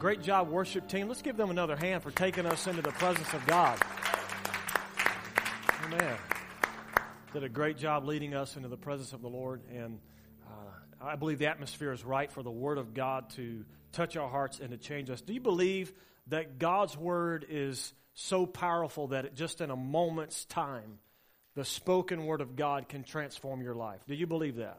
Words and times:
Great 0.00 0.22
job, 0.22 0.48
worship 0.48 0.88
team. 0.88 1.08
Let's 1.08 1.20
give 1.20 1.36
them 1.36 1.50
another 1.50 1.76
hand 1.76 2.02
for 2.02 2.10
taking 2.10 2.46
us 2.46 2.66
into 2.66 2.80
the 2.80 2.90
presence 2.92 3.30
of 3.34 3.46
God. 3.46 3.78
Amen. 5.84 6.16
Did 7.34 7.44
a 7.44 7.50
great 7.50 7.76
job 7.76 8.06
leading 8.06 8.32
us 8.32 8.56
into 8.56 8.68
the 8.68 8.78
presence 8.78 9.12
of 9.12 9.20
the 9.20 9.28
Lord, 9.28 9.60
and 9.70 9.98
uh, 10.46 11.04
I 11.04 11.16
believe 11.16 11.38
the 11.38 11.48
atmosphere 11.48 11.92
is 11.92 12.02
right 12.02 12.32
for 12.32 12.42
the 12.42 12.50
Word 12.50 12.78
of 12.78 12.94
God 12.94 13.28
to 13.36 13.66
touch 13.92 14.16
our 14.16 14.30
hearts 14.30 14.58
and 14.58 14.70
to 14.70 14.78
change 14.78 15.10
us. 15.10 15.20
Do 15.20 15.34
you 15.34 15.40
believe 15.40 15.92
that 16.28 16.58
God's 16.58 16.96
Word 16.96 17.44
is 17.46 17.92
so 18.14 18.46
powerful 18.46 19.08
that 19.08 19.26
it, 19.26 19.34
just 19.34 19.60
in 19.60 19.68
a 19.68 19.76
moment's 19.76 20.46
time, 20.46 20.98
the 21.56 21.64
spoken 21.66 22.24
Word 22.24 22.40
of 22.40 22.56
God 22.56 22.88
can 22.88 23.04
transform 23.04 23.60
your 23.60 23.74
life? 23.74 24.00
Do 24.08 24.14
you 24.14 24.26
believe 24.26 24.56
that? 24.56 24.78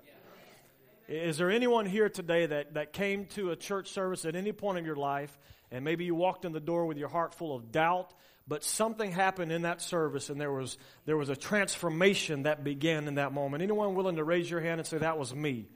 Is 1.11 1.37
there 1.37 1.51
anyone 1.51 1.85
here 1.85 2.07
today 2.07 2.45
that, 2.45 2.75
that 2.75 2.93
came 2.93 3.25
to 3.35 3.51
a 3.51 3.57
church 3.57 3.89
service 3.89 4.23
at 4.23 4.33
any 4.33 4.53
point 4.53 4.77
in 4.77 4.85
your 4.85 4.95
life 4.95 5.37
and 5.69 5.83
maybe 5.83 6.05
you 6.05 6.15
walked 6.15 6.45
in 6.45 6.53
the 6.53 6.61
door 6.61 6.85
with 6.85 6.97
your 6.97 7.09
heart 7.09 7.33
full 7.33 7.53
of 7.53 7.69
doubt, 7.69 8.13
but 8.47 8.63
something 8.63 9.11
happened 9.11 9.51
in 9.51 9.63
that 9.63 9.81
service 9.81 10.29
and 10.29 10.39
there 10.39 10.53
was, 10.53 10.77
there 11.05 11.17
was 11.17 11.27
a 11.27 11.35
transformation 11.35 12.43
that 12.43 12.63
began 12.63 13.09
in 13.09 13.15
that 13.15 13.33
moment? 13.33 13.61
Anyone 13.61 13.93
willing 13.93 14.15
to 14.15 14.23
raise 14.23 14.49
your 14.49 14.61
hand 14.61 14.79
and 14.79 14.87
say, 14.87 14.99
That 14.99 15.17
was 15.17 15.35
me? 15.35 15.67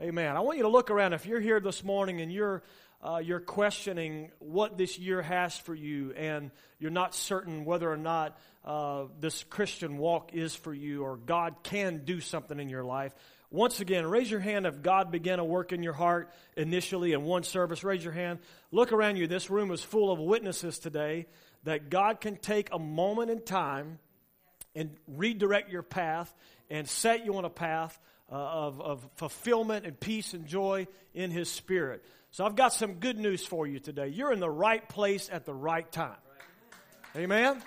Amen. 0.00 0.36
I 0.36 0.40
want 0.40 0.58
you 0.58 0.64
to 0.64 0.68
look 0.68 0.90
around. 0.90 1.12
If 1.12 1.26
you're 1.26 1.40
here 1.40 1.60
this 1.60 1.84
morning 1.84 2.20
and 2.20 2.32
you're 2.32 2.64
uh, 3.04 3.18
you're 3.18 3.40
questioning 3.40 4.30
what 4.38 4.78
this 4.78 4.96
year 4.96 5.22
has 5.22 5.56
for 5.56 5.74
you, 5.74 6.12
and 6.12 6.52
you're 6.78 6.90
not 6.90 7.16
certain 7.16 7.64
whether 7.64 7.90
or 7.90 7.96
not 7.96 8.38
uh, 8.64 9.04
this 9.20 9.42
Christian 9.44 9.98
walk 9.98 10.34
is 10.34 10.54
for 10.54 10.72
you, 10.72 11.02
or 11.02 11.16
God 11.16 11.56
can 11.64 12.04
do 12.04 12.20
something 12.20 12.60
in 12.60 12.68
your 12.68 12.84
life, 12.84 13.12
once 13.52 13.80
again, 13.80 14.06
raise 14.06 14.30
your 14.30 14.40
hand 14.40 14.64
if 14.64 14.80
God 14.80 15.10
began 15.10 15.38
a 15.38 15.44
work 15.44 15.72
in 15.72 15.82
your 15.82 15.92
heart 15.92 16.30
initially 16.56 17.12
in 17.12 17.22
one 17.22 17.42
service. 17.42 17.84
Raise 17.84 18.02
your 18.02 18.14
hand. 18.14 18.38
Look 18.70 18.92
around 18.92 19.16
you. 19.16 19.26
This 19.26 19.50
room 19.50 19.70
is 19.70 19.82
full 19.82 20.10
of 20.10 20.18
witnesses 20.18 20.78
today 20.78 21.26
that 21.64 21.90
God 21.90 22.20
can 22.20 22.36
take 22.36 22.70
a 22.72 22.78
moment 22.78 23.30
in 23.30 23.42
time 23.42 23.98
and 24.74 24.96
redirect 25.06 25.70
your 25.70 25.82
path 25.82 26.34
and 26.70 26.88
set 26.88 27.26
you 27.26 27.36
on 27.36 27.44
a 27.44 27.50
path 27.50 27.98
uh, 28.30 28.34
of, 28.34 28.80
of 28.80 29.08
fulfillment 29.16 29.84
and 29.84 30.00
peace 30.00 30.32
and 30.32 30.46
joy 30.46 30.86
in 31.12 31.30
His 31.30 31.50
Spirit. 31.50 32.02
So 32.30 32.46
I've 32.46 32.56
got 32.56 32.72
some 32.72 32.94
good 32.94 33.18
news 33.18 33.44
for 33.44 33.66
you 33.66 33.78
today. 33.78 34.08
You're 34.08 34.32
in 34.32 34.40
the 34.40 34.48
right 34.48 34.88
place 34.88 35.28
at 35.30 35.44
the 35.44 35.52
right 35.52 35.90
time. 35.92 36.16
Amen? 37.14 37.62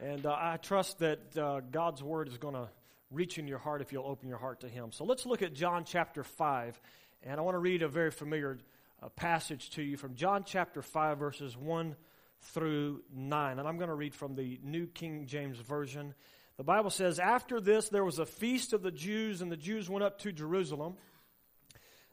And 0.00 0.24
uh, 0.24 0.36
I 0.38 0.58
trust 0.58 1.00
that 1.00 1.36
uh, 1.36 1.60
God's 1.72 2.00
Word 2.00 2.28
is 2.28 2.38
going 2.38 2.54
to 2.54 2.68
reach 3.10 3.38
in 3.38 3.48
your 3.48 3.58
heart 3.58 3.80
if 3.80 3.92
you'll 3.92 4.06
open 4.06 4.28
your 4.28 4.38
heart 4.38 4.60
to 4.60 4.68
Him. 4.68 4.92
So 4.92 5.04
let's 5.04 5.26
look 5.26 5.42
at 5.42 5.54
John 5.54 5.84
chapter 5.84 6.22
5. 6.22 6.80
And 7.22 7.38
I 7.38 7.42
want 7.42 7.54
to 7.54 7.60
read 7.60 7.82
a 7.82 7.88
very 7.88 8.10
familiar 8.10 8.58
uh, 9.02 9.08
passage 9.10 9.70
to 9.70 9.82
you 9.82 9.96
from 9.96 10.14
John 10.14 10.44
chapter 10.44 10.82
5, 10.82 11.18
verses 11.18 11.56
1 11.56 11.96
through 12.40 13.02
9. 13.14 13.58
And 13.58 13.66
I'm 13.66 13.76
going 13.76 13.88
to 13.88 13.94
read 13.94 14.14
from 14.14 14.34
the 14.34 14.60
New 14.62 14.86
King 14.86 15.26
James 15.26 15.58
Version. 15.58 16.14
The 16.56 16.64
Bible 16.64 16.90
says, 16.90 17.18
After 17.18 17.60
this, 17.60 17.88
there 17.88 18.04
was 18.04 18.18
a 18.18 18.26
feast 18.26 18.72
of 18.72 18.82
the 18.82 18.90
Jews, 18.90 19.42
and 19.42 19.50
the 19.50 19.56
Jews 19.56 19.88
went 19.88 20.04
up 20.04 20.18
to 20.20 20.32
Jerusalem. 20.32 20.96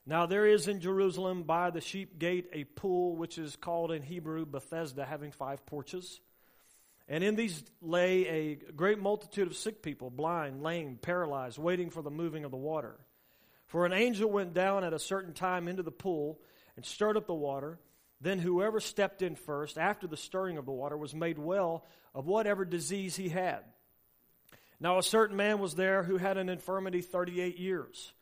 Now 0.08 0.28
there 0.28 0.46
is 0.46 0.68
in 0.68 0.81
Jerusalem 0.81 1.44
by 1.44 1.72
the 1.72 1.81
sheep 1.81 2.20
gate 2.20 2.47
a 2.53 2.64
pool, 2.64 3.16
which 3.16 3.40
is 3.40 3.56
called 3.56 3.91
in 3.91 4.03
Hebrew 4.03 4.46
Bethesda, 4.46 5.03
having 5.03 5.31
five 5.31 5.66
porches. 5.66 6.22
And 7.08 7.24
in 7.24 7.36
these 7.36 7.64
lay 7.82 8.28
a 8.28 8.56
great 8.56 9.00
multitude 9.00 9.48
of 9.48 9.56
sick 9.56 9.84
people, 9.84 10.10
blind, 10.10 10.64
lame, 10.64 10.98
paralyzed, 11.02 11.58
waiting 11.58 11.90
for 11.90 12.02
the 12.02 12.10
moving 12.10 12.46
of 12.46 12.52
the 12.52 12.58
water. 12.58 12.98
For 13.68 13.86
an 13.86 13.94
angel 13.94 14.30
went 14.30 14.54
down 14.54 14.84
at 14.84 14.94
a 14.94 15.00
certain 15.00 15.34
time 15.34 15.68
into 15.68 15.84
the 15.84 15.92
pool 15.92 16.40
and 16.76 16.86
stirred 16.86 17.18
up 17.18 17.28
the 17.28 17.34
water. 17.34 17.80
Then 18.22 18.40
whoever 18.40 18.80
stepped 18.80 19.22
in 19.22 19.36
first, 19.36 19.78
after 19.78 20.08
the 20.08 20.18
stirring 20.18 20.58
of 20.58 20.66
the 20.66 20.72
water, 20.72 20.98
was 20.98 21.14
made 21.14 21.38
well 21.38 21.86
of 22.14 22.26
whatever 22.26 22.66
disease 22.66 23.16
he 23.16 23.30
had. 23.30 23.60
Now 24.80 24.98
a 24.98 25.04
certain 25.04 25.38
man 25.38 25.60
was 25.60 25.76
there 25.76 26.04
who 26.04 26.18
had 26.18 26.38
an 26.38 26.50
infirmity 26.50 27.02
38 27.02 27.58
years. 27.58 28.14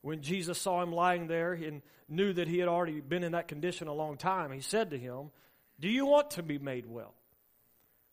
When 0.00 0.20
Jesus 0.20 0.58
saw 0.58 0.82
him 0.82 0.92
lying 0.92 1.28
there 1.28 1.52
and 1.52 1.80
knew 2.08 2.32
that 2.32 2.48
he 2.48 2.58
had 2.58 2.68
already 2.68 3.00
been 3.00 3.22
in 3.22 3.32
that 3.32 3.46
condition 3.46 3.88
a 3.88 3.94
long 3.94 4.16
time, 4.16 4.52
he 4.52 4.60
said 4.60 4.90
to 4.90 4.98
him, 4.98 5.30
Do 5.78 5.88
you 5.88 6.06
want 6.06 6.32
to 6.32 6.42
be 6.42 6.58
made 6.58 6.86
well? 6.86 7.14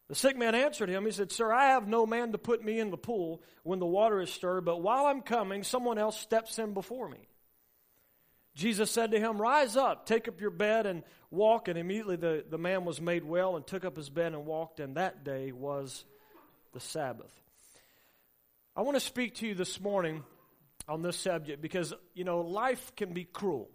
The 0.10 0.16
sick 0.16 0.36
man 0.36 0.56
answered 0.56 0.90
him, 0.90 1.06
He 1.06 1.12
said, 1.12 1.32
Sir, 1.32 1.54
I 1.54 1.68
have 1.68 1.88
no 1.88 2.06
man 2.06 2.32
to 2.32 2.40
put 2.40 2.64
me 2.64 2.80
in 2.80 2.90
the 2.90 2.98
pool 2.98 3.44
when 3.64 3.80
the 3.80 3.86
water 3.86 4.20
is 4.20 4.32
stirred, 4.32 4.66
but 4.66 4.82
while 4.82 5.06
I'm 5.06 5.22
coming, 5.22 5.64
someone 5.64 6.00
else 6.00 6.20
steps 6.20 6.58
in 6.58 6.74
before 6.74 7.08
me. 7.08 7.28
Jesus 8.56 8.90
said 8.90 9.12
to 9.12 9.20
him, 9.20 9.40
Rise 9.40 9.78
up, 9.78 10.08
take 10.08 10.28
up 10.28 10.42
your 10.42 10.50
bed, 10.50 10.88
and 10.88 11.04
walk. 11.30 11.68
And 11.68 11.78
immediately 11.78 12.16
the, 12.16 12.44
the 12.50 12.58
man 12.58 12.86
was 12.86 13.00
made 13.00 13.24
well 13.24 13.56
and 13.56 13.66
took 13.66 13.86
up 13.86 13.96
his 13.96 14.10
bed 14.10 14.34
and 14.34 14.48
walked, 14.48 14.80
and 14.80 14.98
that 14.98 15.24
day 15.24 15.52
was 15.52 16.04
the 16.74 16.80
Sabbath. 16.80 17.32
I 18.76 18.82
want 18.82 18.96
to 18.96 19.02
speak 19.02 19.36
to 19.36 19.48
you 19.48 19.54
this 19.54 19.80
morning 19.80 20.24
on 20.88 21.04
this 21.04 21.18
subject 21.18 21.62
because, 21.62 21.94
you 22.16 22.24
know, 22.24 22.42
life 22.42 22.96
can 22.96 23.14
be 23.14 23.26
cruel, 23.26 23.70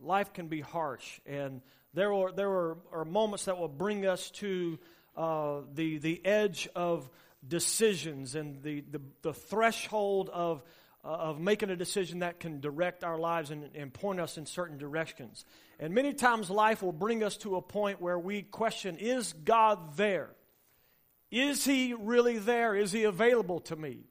life 0.00 0.32
can 0.32 0.48
be 0.48 0.62
harsh, 0.62 1.20
and 1.26 1.60
there 1.92 2.12
are, 2.12 2.32
there 2.32 2.50
are, 2.50 2.78
are 2.92 3.04
moments 3.04 3.44
that 3.44 3.58
will 3.58 3.68
bring 3.68 4.06
us 4.06 4.30
to 4.32 4.78
uh, 5.16 5.60
the, 5.74 5.98
the 5.98 6.24
edge 6.24 6.68
of 6.74 7.08
decisions 7.46 8.34
and 8.34 8.62
the, 8.62 8.80
the, 8.90 9.00
the 9.22 9.34
threshold 9.34 10.30
of, 10.32 10.62
uh, 11.04 11.08
of 11.08 11.40
making 11.40 11.70
a 11.70 11.76
decision 11.76 12.20
that 12.20 12.40
can 12.40 12.60
direct 12.60 13.04
our 13.04 13.18
lives 13.18 13.50
and, 13.50 13.70
and 13.74 13.92
point 13.92 14.20
us 14.20 14.38
in 14.38 14.46
certain 14.46 14.78
directions. 14.78 15.44
And 15.78 15.94
many 15.94 16.14
times 16.14 16.50
life 16.50 16.82
will 16.82 16.92
bring 16.92 17.22
us 17.22 17.36
to 17.38 17.56
a 17.56 17.62
point 17.62 18.00
where 18.00 18.18
we 18.18 18.42
question 18.42 18.96
is 18.96 19.32
God 19.32 19.96
there? 19.96 20.30
Is 21.30 21.64
he 21.64 21.94
really 21.94 22.38
there? 22.38 22.74
Is 22.74 22.92
he 22.92 23.04
available 23.04 23.60
to 23.60 23.76
me? 23.76 24.04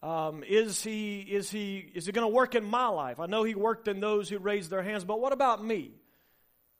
Um, 0.00 0.44
is 0.46 0.82
he 0.84 1.20
is 1.20 1.50
he 1.50 1.90
is 1.92 2.06
he 2.06 2.12
going 2.12 2.26
to 2.26 2.32
work 2.32 2.54
in 2.54 2.64
my 2.64 2.86
life? 2.86 3.18
I 3.18 3.26
know 3.26 3.42
he 3.42 3.56
worked 3.56 3.88
in 3.88 3.98
those 3.98 4.28
who 4.28 4.38
raised 4.38 4.70
their 4.70 4.82
hands, 4.82 5.04
but 5.04 5.20
what 5.20 5.32
about 5.32 5.64
me? 5.64 5.90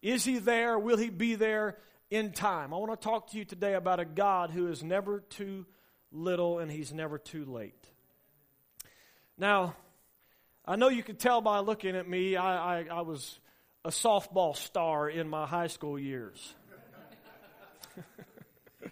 Is 0.00 0.24
he 0.24 0.38
there? 0.38 0.78
Will 0.78 0.96
he 0.96 1.10
be 1.10 1.34
there? 1.34 1.76
In 2.10 2.32
time. 2.32 2.72
I 2.72 2.76
want 2.78 2.98
to 2.98 3.04
talk 3.04 3.30
to 3.30 3.38
you 3.38 3.44
today 3.44 3.74
about 3.74 4.00
a 4.00 4.04
God 4.04 4.50
who 4.50 4.68
is 4.68 4.82
never 4.82 5.20
too 5.20 5.66
little 6.10 6.58
and 6.58 6.70
he's 6.70 6.92
never 6.92 7.18
too 7.18 7.44
late. 7.44 7.86
Now, 9.36 9.74
I 10.64 10.76
know 10.76 10.88
you 10.88 11.02
can 11.02 11.16
tell 11.16 11.40
by 11.40 11.60
looking 11.60 11.96
at 11.96 12.08
me, 12.08 12.36
I, 12.36 12.80
I, 12.80 12.86
I 12.90 13.00
was 13.02 13.38
a 13.84 13.90
softball 13.90 14.56
star 14.56 15.08
in 15.08 15.28
my 15.28 15.46
high 15.46 15.68
school 15.68 15.98
years. 15.98 16.54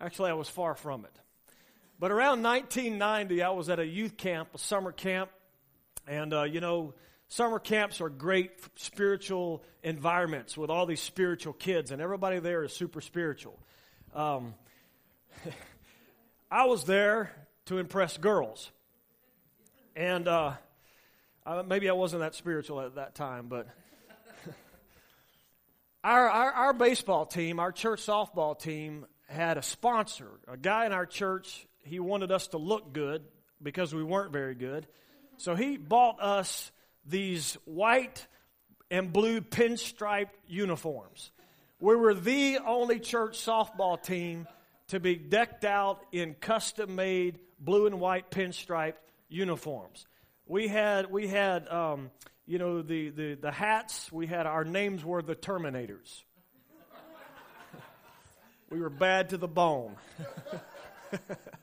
Actually, 0.00 0.30
I 0.30 0.34
was 0.34 0.48
far 0.48 0.74
from 0.74 1.04
it. 1.04 1.12
But 1.98 2.12
around 2.12 2.42
1990, 2.42 3.42
I 3.42 3.50
was 3.50 3.68
at 3.68 3.80
a 3.80 3.86
youth 3.86 4.16
camp, 4.16 4.50
a 4.54 4.58
summer 4.58 4.92
camp, 4.92 5.30
and, 6.06 6.32
uh, 6.32 6.44
you 6.44 6.60
know, 6.60 6.94
Summer 7.30 7.58
camps 7.58 8.00
are 8.00 8.08
great 8.08 8.52
spiritual 8.76 9.62
environments 9.82 10.56
with 10.56 10.70
all 10.70 10.86
these 10.86 11.00
spiritual 11.00 11.52
kids, 11.52 11.90
and 11.90 12.00
everybody 12.00 12.38
there 12.38 12.64
is 12.64 12.72
super 12.72 13.02
spiritual. 13.02 13.58
Um, 14.14 14.54
I 16.50 16.64
was 16.64 16.84
there 16.84 17.30
to 17.66 17.76
impress 17.76 18.16
girls. 18.16 18.72
And 19.94 20.26
uh, 20.26 20.52
uh, 21.44 21.62
maybe 21.66 21.90
I 21.90 21.92
wasn't 21.92 22.20
that 22.20 22.34
spiritual 22.34 22.80
at 22.80 22.94
that 22.94 23.14
time, 23.14 23.48
but 23.48 23.66
our, 26.02 26.30
our, 26.30 26.52
our 26.52 26.72
baseball 26.72 27.26
team, 27.26 27.60
our 27.60 27.72
church 27.72 28.06
softball 28.06 28.58
team, 28.58 29.04
had 29.28 29.58
a 29.58 29.62
sponsor. 29.62 30.30
A 30.48 30.56
guy 30.56 30.86
in 30.86 30.92
our 30.92 31.04
church, 31.04 31.66
he 31.84 32.00
wanted 32.00 32.32
us 32.32 32.48
to 32.48 32.56
look 32.56 32.94
good 32.94 33.22
because 33.62 33.94
we 33.94 34.02
weren't 34.02 34.32
very 34.32 34.54
good. 34.54 34.86
So 35.36 35.54
he 35.54 35.76
bought 35.76 36.22
us 36.22 36.72
these 37.04 37.56
white 37.64 38.26
and 38.90 39.12
blue 39.12 39.40
pinstriped 39.40 40.34
uniforms. 40.46 41.30
We 41.80 41.96
were 41.96 42.14
the 42.14 42.58
only 42.66 42.98
church 42.98 43.44
softball 43.44 44.02
team 44.02 44.48
to 44.88 44.98
be 44.98 45.14
decked 45.14 45.64
out 45.64 46.00
in 46.12 46.34
custom 46.34 46.94
made 46.96 47.38
blue 47.60 47.86
and 47.86 48.00
white 48.00 48.30
pinstriped 48.30 48.94
uniforms. 49.28 50.06
We 50.46 50.66
had, 50.68 51.10
we 51.10 51.28
had 51.28 51.68
um, 51.68 52.10
you 52.48 52.58
know, 52.58 52.80
the, 52.80 53.10
the, 53.10 53.34
the 53.34 53.52
hats, 53.52 54.10
we 54.10 54.26
had 54.26 54.46
our 54.46 54.64
names 54.64 55.04
were 55.04 55.20
the 55.20 55.36
Terminators. 55.36 56.22
we 58.70 58.80
were 58.80 58.88
bad 58.88 59.28
to 59.30 59.36
the 59.36 59.46
bone. 59.46 59.94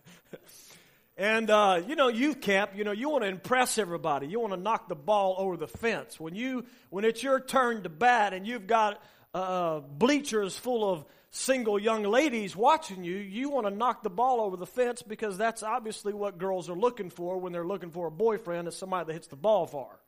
And, 1.17 1.49
uh, 1.49 1.81
you 1.87 1.95
know, 1.95 2.09
youth 2.09 2.41
camp, 2.41 2.71
you 2.75 2.83
know, 2.83 2.91
you 2.91 3.09
want 3.09 3.23
to 3.23 3.29
impress 3.29 3.77
everybody. 3.77 4.27
You 4.27 4.41
want 4.41 4.53
to 4.53 4.59
knock 4.59 4.89
the 4.89 4.95
ball 4.95 5.35
over 5.37 5.55
the 5.55 5.67
fence. 5.67 6.19
When, 6.19 6.35
you, 6.35 6.65
when 6.89 7.05
it's 7.05 7.23
your 7.23 7.39
turn 7.39 7.83
to 7.83 7.89
bat 7.89 8.33
and 8.33 8.45
you've 8.45 8.67
got 8.67 9.01
uh, 9.33 9.79
bleachers 9.79 10.57
full 10.57 10.89
of 10.89 11.05
single 11.29 11.79
young 11.79 12.03
ladies 12.03 12.53
watching 12.53 13.05
you, 13.05 13.15
you 13.15 13.49
want 13.49 13.65
to 13.65 13.73
knock 13.73 14.03
the 14.03 14.09
ball 14.09 14.41
over 14.41 14.57
the 14.57 14.65
fence 14.65 15.01
because 15.01 15.37
that's 15.37 15.63
obviously 15.63 16.13
what 16.13 16.37
girls 16.37 16.69
are 16.69 16.75
looking 16.75 17.09
for 17.09 17.37
when 17.37 17.53
they're 17.53 17.65
looking 17.65 17.91
for 17.91 18.07
a 18.07 18.11
boyfriend 18.11 18.67
is 18.67 18.75
somebody 18.75 19.07
that 19.07 19.13
hits 19.13 19.27
the 19.27 19.37
ball 19.37 19.67
far. 19.67 19.99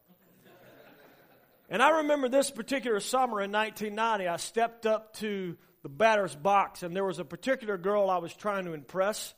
And 1.70 1.82
I 1.82 1.98
remember 1.98 2.30
this 2.30 2.50
particular 2.50 3.02
summer 3.02 3.42
in 3.42 3.52
1990, 3.52 4.28
I 4.28 4.38
stepped 4.38 4.86
up 4.86 5.14
to 5.16 5.58
the 5.84 5.90
batter's 5.90 6.36
box, 6.36 6.84
and 6.84 6.96
there 6.96 7.04
was 7.04 7.20
a 7.20 7.26
particular 7.26 7.78
girl 7.78 8.10
I 8.10 8.18
was 8.18 8.34
trying 8.34 8.66
to 8.66 8.74
impress. 8.74 9.34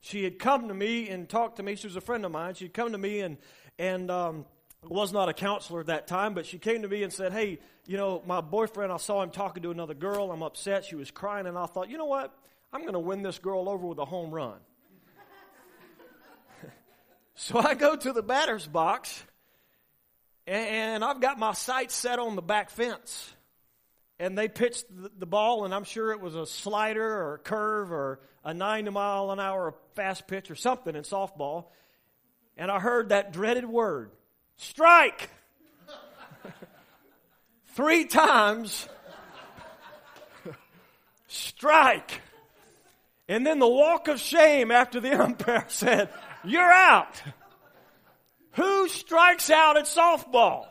She 0.00 0.24
had 0.24 0.38
come 0.38 0.68
to 0.68 0.74
me 0.74 1.08
and 1.10 1.28
talked 1.28 1.56
to 1.56 1.62
me. 1.62 1.76
She 1.76 1.86
was 1.86 1.96
a 1.96 2.00
friend 2.00 2.24
of 2.24 2.32
mine. 2.32 2.54
She'd 2.54 2.72
come 2.72 2.92
to 2.92 2.98
me 2.98 3.20
and 3.20 3.36
and 3.78 4.10
um, 4.10 4.44
was 4.88 5.12
not 5.12 5.28
a 5.28 5.32
counselor 5.32 5.80
at 5.80 5.86
that 5.86 6.06
time, 6.06 6.34
but 6.34 6.46
she 6.46 6.58
came 6.58 6.82
to 6.82 6.88
me 6.88 7.02
and 7.02 7.12
said, 7.12 7.32
"Hey, 7.32 7.58
you 7.86 7.96
know, 7.96 8.22
my 8.26 8.40
boyfriend. 8.40 8.92
I 8.92 8.96
saw 8.96 9.22
him 9.22 9.30
talking 9.30 9.62
to 9.62 9.70
another 9.70 9.94
girl. 9.94 10.30
I'm 10.30 10.42
upset." 10.42 10.84
She 10.84 10.96
was 10.96 11.10
crying, 11.10 11.46
and 11.46 11.56
I 11.56 11.66
thought, 11.66 11.90
you 11.90 11.98
know 11.98 12.06
what? 12.06 12.34
I'm 12.72 12.82
going 12.82 12.94
to 12.94 13.00
win 13.00 13.22
this 13.22 13.38
girl 13.38 13.68
over 13.68 13.86
with 13.86 13.98
a 13.98 14.04
home 14.04 14.30
run. 14.30 14.58
so 17.34 17.58
I 17.58 17.74
go 17.74 17.96
to 17.96 18.12
the 18.12 18.22
batter's 18.22 18.66
box, 18.66 19.22
and 20.46 21.04
I've 21.04 21.20
got 21.20 21.38
my 21.38 21.52
sights 21.52 21.94
set 21.94 22.18
on 22.18 22.36
the 22.36 22.42
back 22.42 22.70
fence. 22.70 23.34
And 24.20 24.36
they 24.36 24.48
pitched 24.48 24.84
the 25.18 25.24
ball, 25.24 25.64
and 25.64 25.74
I'm 25.74 25.84
sure 25.84 26.12
it 26.12 26.20
was 26.20 26.34
a 26.34 26.44
slider 26.44 27.02
or 27.02 27.34
a 27.36 27.38
curve 27.38 27.90
or 27.90 28.20
a 28.44 28.52
90 28.52 28.90
mile 28.90 29.30
an 29.30 29.40
hour 29.40 29.74
fast 29.94 30.28
pitch 30.28 30.50
or 30.50 30.54
something 30.54 30.94
in 30.94 31.04
softball. 31.04 31.68
And 32.54 32.70
I 32.70 32.80
heard 32.80 33.08
that 33.08 33.32
dreaded 33.32 33.64
word 33.64 34.10
strike! 34.58 35.30
Three 37.68 38.04
times. 38.04 38.86
strike! 41.28 42.20
And 43.26 43.46
then 43.46 43.58
the 43.58 43.68
walk 43.68 44.08
of 44.08 44.20
shame 44.20 44.70
after 44.70 45.00
the 45.00 45.18
umpire 45.24 45.64
said, 45.68 46.10
You're 46.44 46.60
out. 46.70 47.22
Who 48.52 48.86
strikes 48.88 49.48
out 49.48 49.78
at 49.78 49.84
softball? 49.84 50.66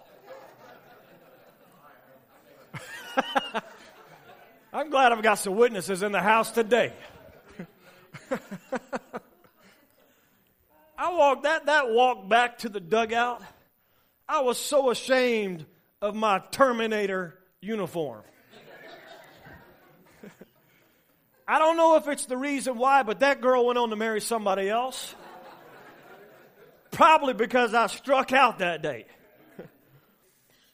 I'm 4.74 4.90
glad 4.90 5.12
I've 5.12 5.24
got 5.24 5.36
some 5.36 5.56
witnesses 5.56 6.04
in 6.04 6.12
the 6.12 6.22
house 6.22 6.52
today. 6.52 6.94
I 10.98 11.14
walked 11.14 11.44
that, 11.44 11.66
that 11.68 11.90
walk 11.90 12.28
back 12.28 12.60
to 12.60 12.70
the 12.70 12.80
dugout. 12.80 13.42
I 14.28 14.42
was 14.42 14.58
so 14.58 14.90
ashamed 14.90 15.66
of 16.02 16.16
my 16.16 16.42
Terminator 16.52 17.40
uniform. 17.62 18.22
I 21.48 21.58
don't 21.58 21.78
know 21.78 21.96
if 21.96 22.08
it's 22.08 22.26
the 22.26 22.38
reason 22.38 22.78
why, 22.78 23.04
but 23.04 23.22
that 23.22 23.42
girl 23.42 23.66
went 23.66 23.80
on 23.80 23.90
to 23.90 23.96
marry 23.96 24.22
somebody 24.22 24.70
else. 24.70 25.16
Probably 26.92 27.34
because 27.34 27.74
I 27.74 27.88
struck 27.88 28.34
out 28.34 28.60
that 28.60 28.82
day. 28.82 29.06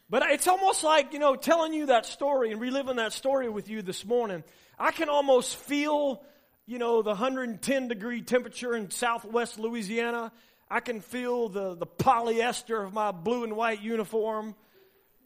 But 0.08 0.22
it's 0.30 0.46
almost 0.46 0.84
like, 0.84 1.12
you 1.12 1.18
know, 1.18 1.34
telling 1.34 1.72
you 1.72 1.86
that 1.86 2.06
story 2.06 2.52
and 2.52 2.60
reliving 2.60 2.96
that 2.96 3.12
story 3.12 3.48
with 3.48 3.68
you 3.68 3.82
this 3.82 4.04
morning. 4.04 4.44
I 4.78 4.92
can 4.92 5.08
almost 5.08 5.56
feel, 5.56 6.22
you 6.66 6.78
know, 6.78 7.02
the 7.02 7.10
110 7.10 7.88
degree 7.88 8.22
temperature 8.22 8.76
in 8.76 8.90
southwest 8.90 9.58
Louisiana. 9.58 10.30
I 10.70 10.80
can 10.80 11.00
feel 11.00 11.48
the, 11.48 11.74
the 11.74 11.86
polyester 11.86 12.84
of 12.84 12.92
my 12.92 13.10
blue 13.10 13.44
and 13.44 13.56
white 13.56 13.82
uniform. 13.82 14.54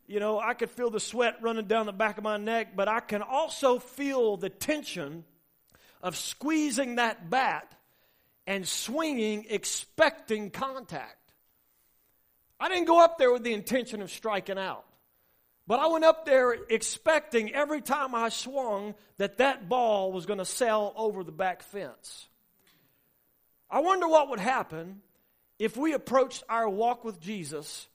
You 0.07 0.19
know, 0.19 0.41
I 0.41 0.55
could 0.55 0.71
feel 0.71 0.91
the 0.91 1.01
sweat 1.01 1.37
running 1.43 1.67
down 1.67 1.87
the 1.87 1.93
back 1.93 2.19
of 2.19 2.25
my 2.25 2.37
neck, 2.37 2.75
but 2.75 2.89
I 2.89 3.01
can 3.01 3.23
also 3.23 3.79
feel 3.79 4.37
the 4.37 4.51
tension 4.51 5.25
of 6.03 6.17
squeezing 6.17 6.97
that 6.97 7.29
bat 7.29 7.71
and 8.47 8.67
swinging, 8.67 9.47
expecting 9.49 10.51
contact. 10.51 11.20
I 12.61 12.69
didn't 12.69 12.85
go 12.85 13.03
up 13.03 13.19
there 13.19 13.33
with 13.33 13.43
the 13.43 13.55
intention 13.55 14.03
of 14.03 14.11
striking 14.11 14.59
out. 14.59 14.85
But 15.67 15.81
I 15.81 15.87
went 15.87 16.05
up 16.05 16.27
there 16.27 16.53
expecting 16.53 17.53
every 17.55 17.81
time 17.81 18.15
I 18.15 18.29
swung 18.29 18.95
that 19.19 19.39
that 19.39 19.69
ball 19.69 20.13
was 20.13 20.27
going 20.27 20.39
to 20.39 20.45
sail 20.45 20.93
over 20.97 21.25
the 21.25 21.33
back 21.33 21.63
fence. 21.63 22.29
I 23.71 23.81
wonder 23.81 24.07
what 24.07 24.31
would 24.31 24.41
happen 24.41 25.01
if 25.59 25.77
we 25.77 25.93
approached 25.93 26.43
our 26.49 26.69
walk 26.69 27.05
with 27.05 27.21
Jesus 27.21 27.89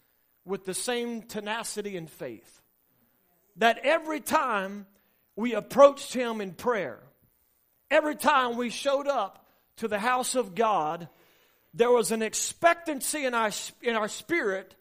with 0.45 0.65
the 0.65 0.73
same 0.73 1.21
tenacity 1.21 1.97
and 1.97 2.09
faith. 2.09 2.61
That 3.57 3.79
every 3.83 4.21
time 4.21 4.85
we 5.35 5.53
approached 5.53 6.13
Him 6.13 6.41
in 6.41 6.53
prayer, 6.53 6.99
Every 7.91 8.15
time 8.15 8.57
we 8.57 8.69
showed 8.69 9.07
up 9.07 9.45
to 9.77 9.87
the 9.87 9.99
house 9.99 10.35
of 10.35 10.55
God, 10.55 11.07
there 11.75 11.91
was 11.91 12.11
an 12.11 12.21
expectancy 12.21 13.25
in 13.25 13.33
our, 13.33 13.51
in 13.81 13.95
our 13.95 14.07
spirit 14.07 14.73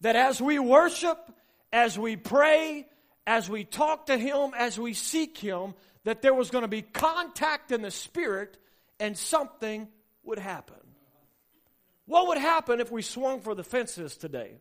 that 0.00 0.16
as 0.16 0.40
we 0.40 0.58
worship, 0.58 1.18
as 1.70 1.98
we 1.98 2.16
pray, 2.16 2.88
as 3.26 3.50
we 3.50 3.64
talk 3.64 4.06
to 4.06 4.16
Him, 4.16 4.52
as 4.56 4.78
we 4.78 4.94
seek 4.94 5.36
Him, 5.36 5.74
that 6.04 6.22
there 6.22 6.32
was 6.32 6.50
going 6.50 6.62
to 6.62 6.68
be 6.68 6.80
contact 6.80 7.70
in 7.72 7.82
the 7.82 7.90
spirit 7.90 8.56
and 8.98 9.16
something 9.16 9.86
would 10.24 10.38
happen. 10.38 10.76
What 12.06 12.28
would 12.28 12.38
happen 12.38 12.80
if 12.80 12.90
we 12.90 13.02
swung 13.02 13.40
for 13.40 13.54
the 13.54 13.62
fences 13.62 14.16
today? 14.16 14.54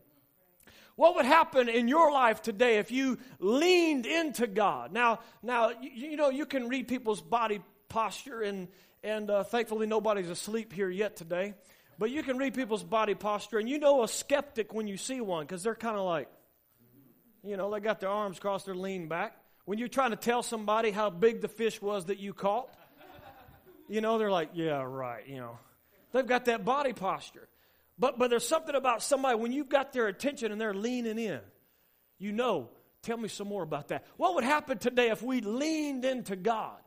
What 0.97 1.15
would 1.15 1.25
happen 1.25 1.69
in 1.69 1.87
your 1.87 2.11
life 2.11 2.41
today 2.41 2.77
if 2.77 2.91
you 2.91 3.17
leaned 3.39 4.05
into 4.05 4.47
God? 4.47 4.91
Now, 4.91 5.19
now 5.41 5.69
you, 5.81 6.09
you 6.09 6.17
know 6.17 6.29
you 6.29 6.45
can 6.45 6.67
read 6.67 6.89
people's 6.89 7.21
body 7.21 7.61
posture, 7.87 8.41
and, 8.41 8.67
and 9.03 9.29
uh, 9.29 9.43
thankfully 9.43 9.87
nobody's 9.87 10.29
asleep 10.29 10.73
here 10.73 10.89
yet 10.89 11.15
today. 11.15 11.53
But 11.97 12.11
you 12.11 12.23
can 12.23 12.37
read 12.37 12.53
people's 12.53 12.83
body 12.83 13.13
posture, 13.13 13.59
and 13.59 13.69
you 13.69 13.77
know 13.77 14.03
a 14.03 14.07
skeptic 14.07 14.73
when 14.73 14.87
you 14.87 14.97
see 14.97 15.19
one 15.19 15.45
because 15.45 15.63
they're 15.63 15.75
kind 15.75 15.97
of 15.97 16.05
like, 16.05 16.29
you 17.43 17.57
know, 17.57 17.69
they 17.71 17.79
got 17.79 17.99
their 17.99 18.09
arms 18.09 18.39
crossed, 18.39 18.65
they're 18.65 18.75
leaning 18.75 19.09
back. 19.09 19.35
When 19.65 19.77
you're 19.77 19.87
trying 19.87 20.11
to 20.11 20.15
tell 20.15 20.41
somebody 20.41 20.91
how 20.91 21.09
big 21.09 21.41
the 21.41 21.47
fish 21.47 21.81
was 21.81 22.05
that 22.05 22.17
you 22.19 22.33
caught, 22.33 22.69
you 23.89 24.01
know, 24.01 24.17
they're 24.17 24.31
like, 24.31 24.51
yeah, 24.53 24.81
right, 24.81 25.27
you 25.27 25.37
know. 25.37 25.59
They've 26.11 26.25
got 26.25 26.45
that 26.45 26.65
body 26.65 26.93
posture. 26.93 27.47
But, 27.97 28.17
but 28.17 28.29
there's 28.29 28.47
something 28.47 28.75
about 28.75 29.03
somebody, 29.03 29.37
when 29.37 29.51
you've 29.51 29.69
got 29.69 29.91
their 29.91 30.07
attention 30.07 30.51
and 30.51 30.59
they're 30.59 30.73
leaning 30.73 31.19
in, 31.19 31.41
you 32.17 32.31
know, 32.31 32.69
tell 33.03 33.17
me 33.17 33.27
some 33.27 33.47
more 33.47 33.63
about 33.63 33.89
that. 33.89 34.05
What 34.15 34.35
would 34.35 34.43
happen 34.43 34.77
today 34.77 35.09
if 35.09 35.21
we 35.21 35.41
leaned 35.41 36.05
into 36.05 36.35
God? 36.35 36.77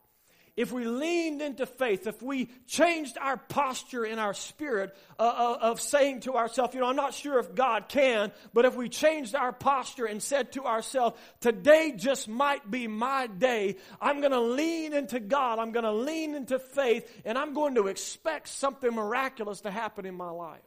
If 0.54 0.70
we 0.70 0.84
leaned 0.84 1.40
into 1.40 1.64
faith, 1.64 2.06
if 2.06 2.20
we 2.22 2.50
changed 2.66 3.16
our 3.18 3.38
posture 3.38 4.04
in 4.04 4.18
our 4.18 4.34
spirit 4.34 4.94
uh, 5.18 5.22
uh, 5.22 5.58
of 5.62 5.80
saying 5.80 6.20
to 6.20 6.34
ourselves, 6.34 6.74
you 6.74 6.80
know, 6.80 6.88
I'm 6.88 6.96
not 6.96 7.14
sure 7.14 7.38
if 7.38 7.54
God 7.54 7.88
can, 7.88 8.32
but 8.52 8.66
if 8.66 8.76
we 8.76 8.90
changed 8.90 9.34
our 9.34 9.52
posture 9.52 10.04
and 10.04 10.22
said 10.22 10.52
to 10.52 10.64
ourselves, 10.64 11.18
today 11.40 11.94
just 11.96 12.28
might 12.28 12.70
be 12.70 12.86
my 12.86 13.28
day, 13.28 13.76
I'm 13.98 14.20
going 14.20 14.32
to 14.32 14.40
lean 14.40 14.92
into 14.92 15.20
God, 15.20 15.58
I'm 15.58 15.72
going 15.72 15.84
to 15.86 15.92
lean 15.92 16.34
into 16.34 16.58
faith, 16.58 17.10
and 17.24 17.38
I'm 17.38 17.54
going 17.54 17.76
to 17.76 17.86
expect 17.86 18.48
something 18.48 18.92
miraculous 18.92 19.62
to 19.62 19.70
happen 19.70 20.04
in 20.04 20.14
my 20.14 20.30
life. 20.30 20.60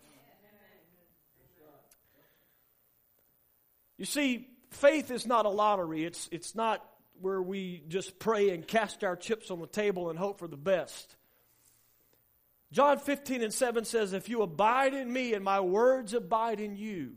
You 3.97 4.05
see, 4.05 4.47
faith 4.71 5.11
is 5.11 5.25
not 5.25 5.45
a 5.45 5.49
lottery. 5.49 6.03
It's, 6.03 6.27
it's 6.31 6.55
not 6.55 6.83
where 7.21 7.41
we 7.41 7.83
just 7.87 8.19
pray 8.19 8.49
and 8.51 8.67
cast 8.67 9.03
our 9.03 9.15
chips 9.15 9.51
on 9.51 9.59
the 9.59 9.67
table 9.67 10.09
and 10.09 10.19
hope 10.19 10.39
for 10.39 10.47
the 10.47 10.57
best. 10.57 11.15
John 12.71 12.97
15 12.97 13.41
and 13.43 13.53
7 13.53 13.85
says, 13.85 14.13
If 14.13 14.27
you 14.27 14.41
abide 14.41 14.93
in 14.93 15.11
me 15.11 15.33
and 15.33 15.43
my 15.43 15.59
words 15.59 16.13
abide 16.13 16.59
in 16.59 16.75
you, 16.75 17.13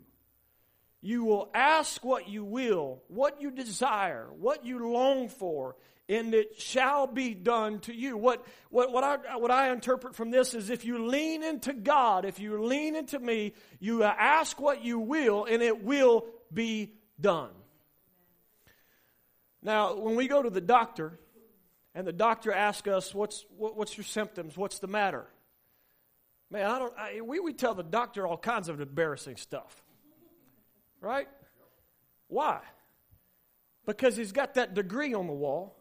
you 1.00 1.24
will 1.24 1.50
ask 1.54 2.04
what 2.04 2.28
you 2.28 2.44
will, 2.44 3.02
what 3.08 3.40
you 3.40 3.50
desire, 3.50 4.28
what 4.38 4.64
you 4.64 4.92
long 4.92 5.28
for, 5.28 5.76
and 6.08 6.32
it 6.34 6.60
shall 6.60 7.06
be 7.06 7.34
done 7.34 7.80
to 7.80 7.94
you. 7.94 8.16
What, 8.16 8.44
what, 8.70 8.92
what, 8.92 9.04
I, 9.04 9.36
what 9.36 9.50
I 9.50 9.72
interpret 9.72 10.14
from 10.14 10.30
this 10.30 10.54
is 10.54 10.70
if 10.70 10.84
you 10.84 11.06
lean 11.06 11.42
into 11.42 11.72
God, 11.72 12.24
if 12.24 12.40
you 12.40 12.64
lean 12.64 12.96
into 12.96 13.18
me, 13.18 13.52
you 13.78 14.02
ask 14.02 14.58
what 14.60 14.84
you 14.84 14.98
will, 14.98 15.44
and 15.44 15.62
it 15.62 15.84
will 15.84 16.26
be 16.52 16.94
done. 17.20 17.50
Now, 19.62 19.96
when 19.96 20.16
we 20.16 20.28
go 20.28 20.42
to 20.42 20.50
the 20.50 20.60
doctor 20.60 21.18
and 21.94 22.06
the 22.06 22.12
doctor 22.12 22.52
asks 22.52 22.88
us, 22.88 23.14
What's, 23.14 23.44
what, 23.56 23.76
what's 23.76 23.96
your 23.96 24.04
symptoms? 24.04 24.56
What's 24.56 24.78
the 24.78 24.86
matter? 24.86 25.26
Man, 26.50 26.70
I 26.70 26.78
don't, 26.78 26.94
I, 26.96 27.20
we, 27.20 27.40
we 27.40 27.52
tell 27.52 27.74
the 27.74 27.82
doctor 27.82 28.26
all 28.26 28.38
kinds 28.38 28.68
of 28.68 28.80
embarrassing 28.80 29.36
stuff. 29.36 29.82
Right? 31.00 31.28
Why? 32.28 32.60
Because 33.86 34.16
he's 34.16 34.32
got 34.32 34.54
that 34.54 34.74
degree 34.74 35.14
on 35.14 35.26
the 35.26 35.32
wall, 35.32 35.76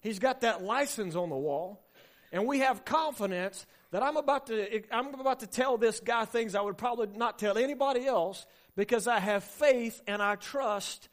he's 0.00 0.18
got 0.18 0.42
that 0.42 0.62
license 0.62 1.14
on 1.14 1.28
the 1.28 1.36
wall, 1.36 1.84
and 2.32 2.46
we 2.46 2.60
have 2.60 2.84
confidence 2.84 3.66
that 3.90 4.02
I'm 4.02 4.16
about 4.16 4.46
to, 4.46 4.82
I'm 4.92 5.14
about 5.14 5.40
to 5.40 5.46
tell 5.46 5.76
this 5.76 6.00
guy 6.00 6.24
things 6.24 6.54
I 6.54 6.60
would 6.60 6.78
probably 6.78 7.08
not 7.16 7.38
tell 7.38 7.58
anybody 7.58 8.06
else 8.06 8.46
because 8.76 9.06
I 9.06 9.18
have 9.18 9.42
faith 9.42 10.00
and 10.06 10.22
I 10.22 10.36
trust 10.36 11.08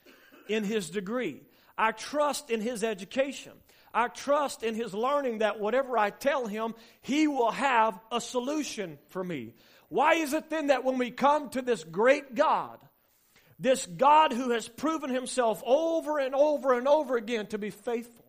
in 0.48 0.64
his 0.64 0.90
degree. 0.90 1.42
I 1.78 1.92
trust 1.92 2.50
in 2.50 2.62
his 2.62 2.84
education. 2.84 3.54
I 3.94 4.08
trust 4.08 4.64
in 4.64 4.76
his 4.76 4.94
learning 4.94 5.40
that 5.40 5.60
whatever 5.60 5.98
I 5.98 6.10
tell 6.10 6.48
him, 6.48 6.76
he 7.02 7.28
will 7.28 7.52
have 7.52 8.00
a 8.12 8.20
solution 8.20 8.98
for 9.10 9.24
me. 9.24 9.54
Why 9.90 10.16
is 10.16 10.34
it 10.34 10.50
then 10.50 10.68
that 10.68 10.84
when 10.84 10.98
we 10.98 11.12
come 11.12 11.50
to 11.52 11.62
this 11.62 11.84
great 11.84 12.36
God, 12.36 12.80
This 13.60 13.86
God 13.86 14.34
who 14.34 14.52
has 14.52 14.68
proven 14.68 15.10
himself 15.10 15.64
over 15.66 16.20
and 16.20 16.36
over 16.36 16.78
and 16.78 16.88
over 16.88 17.18
again 17.18 17.48
to 17.48 17.58
be 17.58 17.72
faithful. 17.72 18.24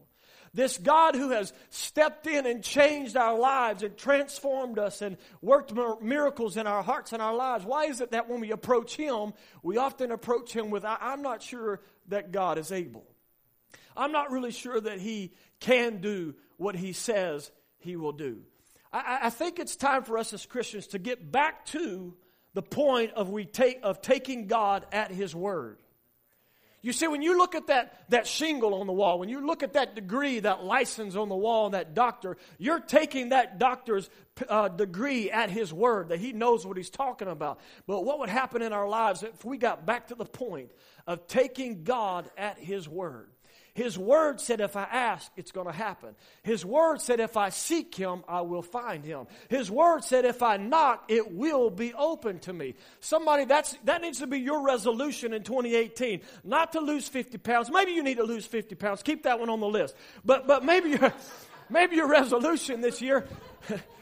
This 0.55 0.78
God 0.78 1.14
who 1.14 1.31
has 1.31 1.52
stepped 1.69 2.26
in 2.26 2.47
and 2.47 2.64
changed 2.64 3.17
our 3.17 3.38
lives 3.38 3.83
and 3.83 3.95
transformed 3.97 4.78
us 4.78 5.02
and 5.02 5.19
worked 5.43 5.75
miracles 6.00 6.57
in 6.57 6.67
our 6.67 6.83
hearts 6.83 7.12
and 7.12 7.21
our 7.21 7.35
lives. 7.35 7.67
Why 7.67 7.85
is 7.85 8.00
it 8.00 8.12
that 8.12 8.31
when 8.31 8.40
we 8.40 8.50
approach 8.50 8.97
Him, 8.97 9.35
we 9.62 9.76
often 9.76 10.11
approach 10.11 10.57
Him 10.57 10.71
with, 10.71 10.87
I'm 10.87 11.21
not 11.21 11.43
sure 11.43 11.81
that 12.09 12.33
God 12.33 12.57
is 12.57 12.73
able? 12.73 13.05
I'm 13.99 14.12
not 14.12 14.31
really 14.31 14.52
sure 14.52 14.81
that 14.81 15.00
He 15.00 15.33
can 15.61 16.00
do 16.00 16.35
what 16.57 16.76
He 16.76 16.93
says 16.93 17.50
He 17.78 17.97
will 17.97 18.12
do. 18.12 18.40
I, 18.93 19.19
I 19.25 19.31
think 19.31 19.59
it's 19.59 19.76
time 19.76 20.05
for 20.05 20.17
us 20.17 20.33
as 20.33 20.47
Christians 20.47 20.88
to 20.88 20.99
get 20.99 21.31
back 21.31 21.67
to 21.67 22.14
the 22.55 22.62
point 22.62 23.12
of, 23.12 23.28
we 23.28 23.45
take, 23.45 23.81
of 23.83 24.00
taking 24.00 24.47
God 24.47 24.87
at 24.93 25.11
His 25.11 25.35
word. 25.35 25.78
You 26.81 26.93
see, 26.93 27.09
when 27.09 27.23
you 27.23 27.37
look 27.37 27.57
at 27.57 27.67
that, 27.67 28.05
that 28.11 28.26
shingle 28.26 28.75
on 28.75 28.87
the 28.87 28.93
wall, 28.93 29.19
when 29.19 29.28
you 29.28 29.45
look 29.45 29.64
at 29.64 29.73
that 29.73 29.97
degree, 29.97 30.38
that 30.40 30.62
license 30.62 31.17
on 31.17 31.28
the 31.28 31.37
wall, 31.37 31.71
that 31.71 31.93
doctor, 31.93 32.37
you're 32.57 32.78
taking 32.78 33.31
that 33.31 33.59
doctor's 33.59 34.09
uh, 34.49 34.69
degree 34.69 35.28
at 35.28 35.50
his 35.50 35.73
word, 35.73 36.11
that 36.11 36.21
he 36.21 36.33
knows 36.33 36.64
what 36.64 36.76
he's 36.76 36.88
talking 36.88 37.26
about. 37.26 37.59
But 37.88 38.05
what 38.05 38.21
would 38.21 38.28
happen 38.28 38.62
in 38.62 38.73
our 38.73 38.88
lives 38.88 39.25
if 39.25 39.45
we 39.45 39.59
got 39.59 39.87
back 39.87 40.09
to 40.09 40.14
the 40.14 40.25
point 40.25 40.71
of 41.05 41.26
taking 41.26 41.83
God 41.83 42.31
at 42.37 42.59
his 42.59 42.88
word? 42.88 43.28
His 43.78 43.97
word 43.97 44.40
said, 44.40 44.61
if 44.61 44.75
I 44.75 44.82
ask, 44.82 45.30
it's 45.37 45.52
going 45.52 45.68
to 45.68 45.73
happen. 45.73 46.16
His 46.42 46.64
word 46.64 47.00
said, 47.00 47.20
if 47.20 47.37
I 47.37 47.50
seek 47.50 47.94
him, 47.94 48.25
I 48.26 48.40
will 48.40 48.61
find 48.61 49.04
him. 49.04 49.28
His 49.49 49.70
word 49.70 50.02
said, 50.02 50.25
if 50.25 50.42
I 50.42 50.56
knock, 50.56 51.04
it 51.06 51.30
will 51.30 51.70
be 51.70 51.94
open 51.94 52.40
to 52.40 52.52
me. 52.52 52.75
Somebody, 52.99 53.44
that's, 53.44 53.78
that 53.85 54.02
needs 54.02 54.18
to 54.18 54.26
be 54.26 54.40
your 54.40 54.64
resolution 54.64 55.32
in 55.32 55.44
2018. 55.44 56.23
Not 56.42 56.73
to 56.73 56.80
lose 56.80 57.06
50 57.06 57.38
pounds. 57.38 57.70
Maybe 57.70 57.92
you 57.92 58.02
need 58.02 58.16
to 58.16 58.25
lose 58.25 58.44
50 58.44 58.75
pounds. 58.75 59.04
Keep 59.04 59.23
that 59.23 59.38
one 59.38 59.49
on 59.49 59.61
the 59.61 59.68
list. 59.68 59.94
But, 60.25 60.49
but 60.49 60.64
maybe, 60.64 60.99
maybe 61.70 61.94
your 61.94 62.08
resolution 62.08 62.80
this 62.80 63.00
year 63.00 63.28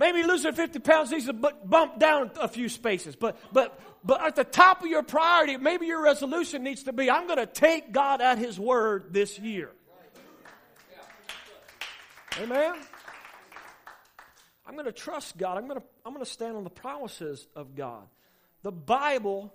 Maybe 0.00 0.22
losing 0.22 0.54
50 0.54 0.78
pounds 0.78 1.10
needs 1.10 1.26
to 1.26 1.34
bump 1.34 1.98
down 1.98 2.30
a 2.40 2.48
few 2.48 2.70
spaces. 2.70 3.16
But, 3.16 3.36
but, 3.52 3.78
but 4.02 4.26
at 4.26 4.34
the 4.34 4.44
top 4.44 4.80
of 4.80 4.88
your 4.88 5.02
priority, 5.02 5.58
maybe 5.58 5.84
your 5.84 6.02
resolution 6.02 6.62
needs 6.62 6.84
to 6.84 6.94
be 6.94 7.10
I'm 7.10 7.26
going 7.26 7.38
to 7.38 7.44
take 7.44 7.92
God 7.92 8.22
at 8.22 8.38
His 8.38 8.58
word 8.58 9.12
this 9.12 9.38
year. 9.38 9.72
Amen? 12.40 12.76
I'm 14.66 14.72
going 14.72 14.86
to 14.86 14.92
trust 14.92 15.36
God. 15.36 15.58
I'm 15.58 15.68
going 15.68 15.80
to, 15.80 15.86
I'm 16.06 16.14
going 16.14 16.24
to 16.24 16.30
stand 16.30 16.56
on 16.56 16.64
the 16.64 16.70
promises 16.70 17.46
of 17.54 17.74
God. 17.74 18.04
The 18.62 18.72
Bible, 18.72 19.52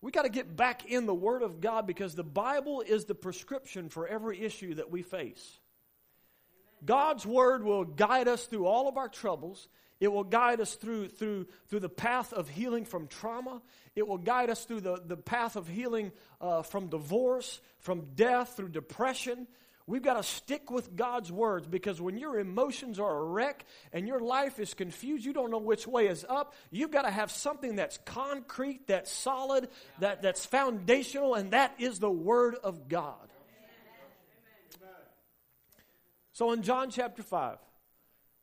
we 0.00 0.12
got 0.12 0.22
to 0.22 0.28
get 0.28 0.56
back 0.56 0.86
in 0.86 1.06
the 1.06 1.14
Word 1.14 1.42
of 1.42 1.60
God 1.60 1.88
because 1.88 2.14
the 2.14 2.22
Bible 2.22 2.82
is 2.82 3.06
the 3.06 3.16
prescription 3.16 3.88
for 3.88 4.06
every 4.06 4.42
issue 4.42 4.74
that 4.74 4.92
we 4.92 5.02
face. 5.02 5.58
God's 6.84 7.24
word 7.24 7.64
will 7.64 7.84
guide 7.84 8.28
us 8.28 8.44
through 8.46 8.66
all 8.66 8.88
of 8.88 8.96
our 8.96 9.08
troubles. 9.08 9.68
It 10.00 10.12
will 10.12 10.24
guide 10.24 10.60
us 10.60 10.74
through, 10.74 11.08
through, 11.08 11.46
through 11.68 11.80
the 11.80 11.88
path 11.88 12.32
of 12.32 12.48
healing 12.48 12.84
from 12.84 13.06
trauma. 13.06 13.62
It 13.94 14.06
will 14.06 14.18
guide 14.18 14.50
us 14.50 14.64
through 14.64 14.80
the, 14.80 15.00
the 15.04 15.16
path 15.16 15.54
of 15.54 15.68
healing 15.68 16.10
uh, 16.40 16.62
from 16.62 16.88
divorce, 16.88 17.60
from 17.78 18.08
death, 18.16 18.56
through 18.56 18.70
depression. 18.70 19.46
We've 19.86 20.02
got 20.02 20.14
to 20.14 20.22
stick 20.22 20.70
with 20.70 20.94
God's 20.94 21.30
words 21.30 21.66
because 21.66 22.00
when 22.00 22.16
your 22.16 22.38
emotions 22.38 22.98
are 22.98 23.16
a 23.16 23.24
wreck 23.24 23.64
and 23.92 24.06
your 24.06 24.20
life 24.20 24.58
is 24.58 24.74
confused, 24.74 25.24
you 25.24 25.32
don't 25.32 25.50
know 25.50 25.58
which 25.58 25.86
way 25.86 26.06
is 26.06 26.24
up, 26.28 26.54
you've 26.70 26.92
got 26.92 27.02
to 27.02 27.10
have 27.10 27.30
something 27.30 27.76
that's 27.76 27.98
concrete, 28.04 28.86
that's 28.86 29.10
solid, 29.10 29.68
that, 29.98 30.22
that's 30.22 30.46
foundational, 30.46 31.34
and 31.34 31.50
that 31.50 31.74
is 31.78 31.98
the 31.98 32.10
Word 32.10 32.54
of 32.62 32.88
God. 32.88 33.28
So 36.32 36.52
in 36.52 36.62
John 36.62 36.90
chapter 36.90 37.22
5, 37.22 37.58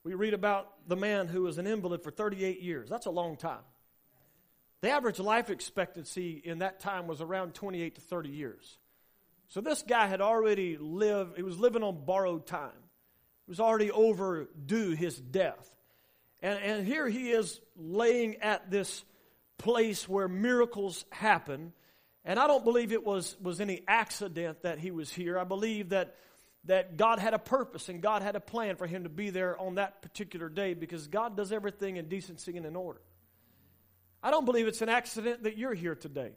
we 0.04 0.14
read 0.14 0.34
about 0.34 0.88
the 0.88 0.96
man 0.96 1.28
who 1.28 1.44
was 1.44 1.58
an 1.58 1.68
invalid 1.68 2.04
for 2.04 2.12
38 2.12 2.62
years. 2.62 2.90
That's 2.90 3.08
a 3.08 3.12
long 3.12 3.36
time. 3.36 3.64
The 4.82 4.90
average 4.90 5.20
life 5.20 5.50
expectancy 5.50 6.42
in 6.44 6.60
that 6.60 6.80
time 6.80 7.08
was 7.08 7.20
around 7.20 7.54
28 7.54 7.96
to 7.96 8.02
30 8.02 8.30
years. 8.30 8.78
So 9.50 9.62
this 9.62 9.82
guy 9.82 10.08
had 10.08 10.22
already 10.22 10.78
lived, 10.78 11.36
he 11.36 11.44
was 11.44 11.60
living 11.60 11.84
on 11.84 12.06
borrowed 12.06 12.46
time. 12.46 12.72
He 13.46 13.52
was 13.52 13.60
already 13.60 13.92
overdue 13.92 14.92
his 14.92 15.20
death. 15.20 15.76
And, 16.42 16.60
and 16.60 16.88
here 16.88 17.10
he 17.10 17.32
is 17.32 17.60
laying 17.76 18.38
at 18.38 18.70
this 18.70 19.04
place 19.58 20.08
where 20.08 20.28
miracles 20.28 21.04
happen. 21.10 21.74
And 22.24 22.40
I 22.40 22.48
don't 22.48 22.64
believe 22.64 22.94
it 22.94 23.04
was, 23.04 23.36
was 23.42 23.60
any 23.60 23.82
accident 23.88 24.62
that 24.62 24.78
he 24.78 24.92
was 24.92 25.12
here. 25.12 25.38
I 25.38 25.44
believe 25.44 25.90
that 25.90 26.16
that 26.66 26.98
God 26.98 27.20
had 27.20 27.34
a 27.34 27.40
purpose 27.40 27.90
and 27.90 28.02
God 28.02 28.22
had 28.22 28.36
a 28.36 28.40
plan 28.40 28.76
for 28.76 28.86
him 28.86 29.04
to 29.04 29.10
be 29.10 29.30
there 29.30 29.60
on 29.60 29.76
that 29.76 30.02
particular 30.02 30.50
day 30.50 30.74
because 30.74 31.08
God 31.08 31.38
does 31.38 31.52
everything 31.52 31.98
in 31.98 32.10
decency 32.10 32.58
and 32.58 32.66
in 32.66 32.76
order. 32.76 33.02
I 34.22 34.32
don't 34.32 34.46
believe 34.46 34.68
it's 34.68 34.82
an 34.82 34.90
accident 34.90 35.44
that 35.44 35.58
you're 35.58 35.74
here 35.74 35.96
today, 35.96 36.34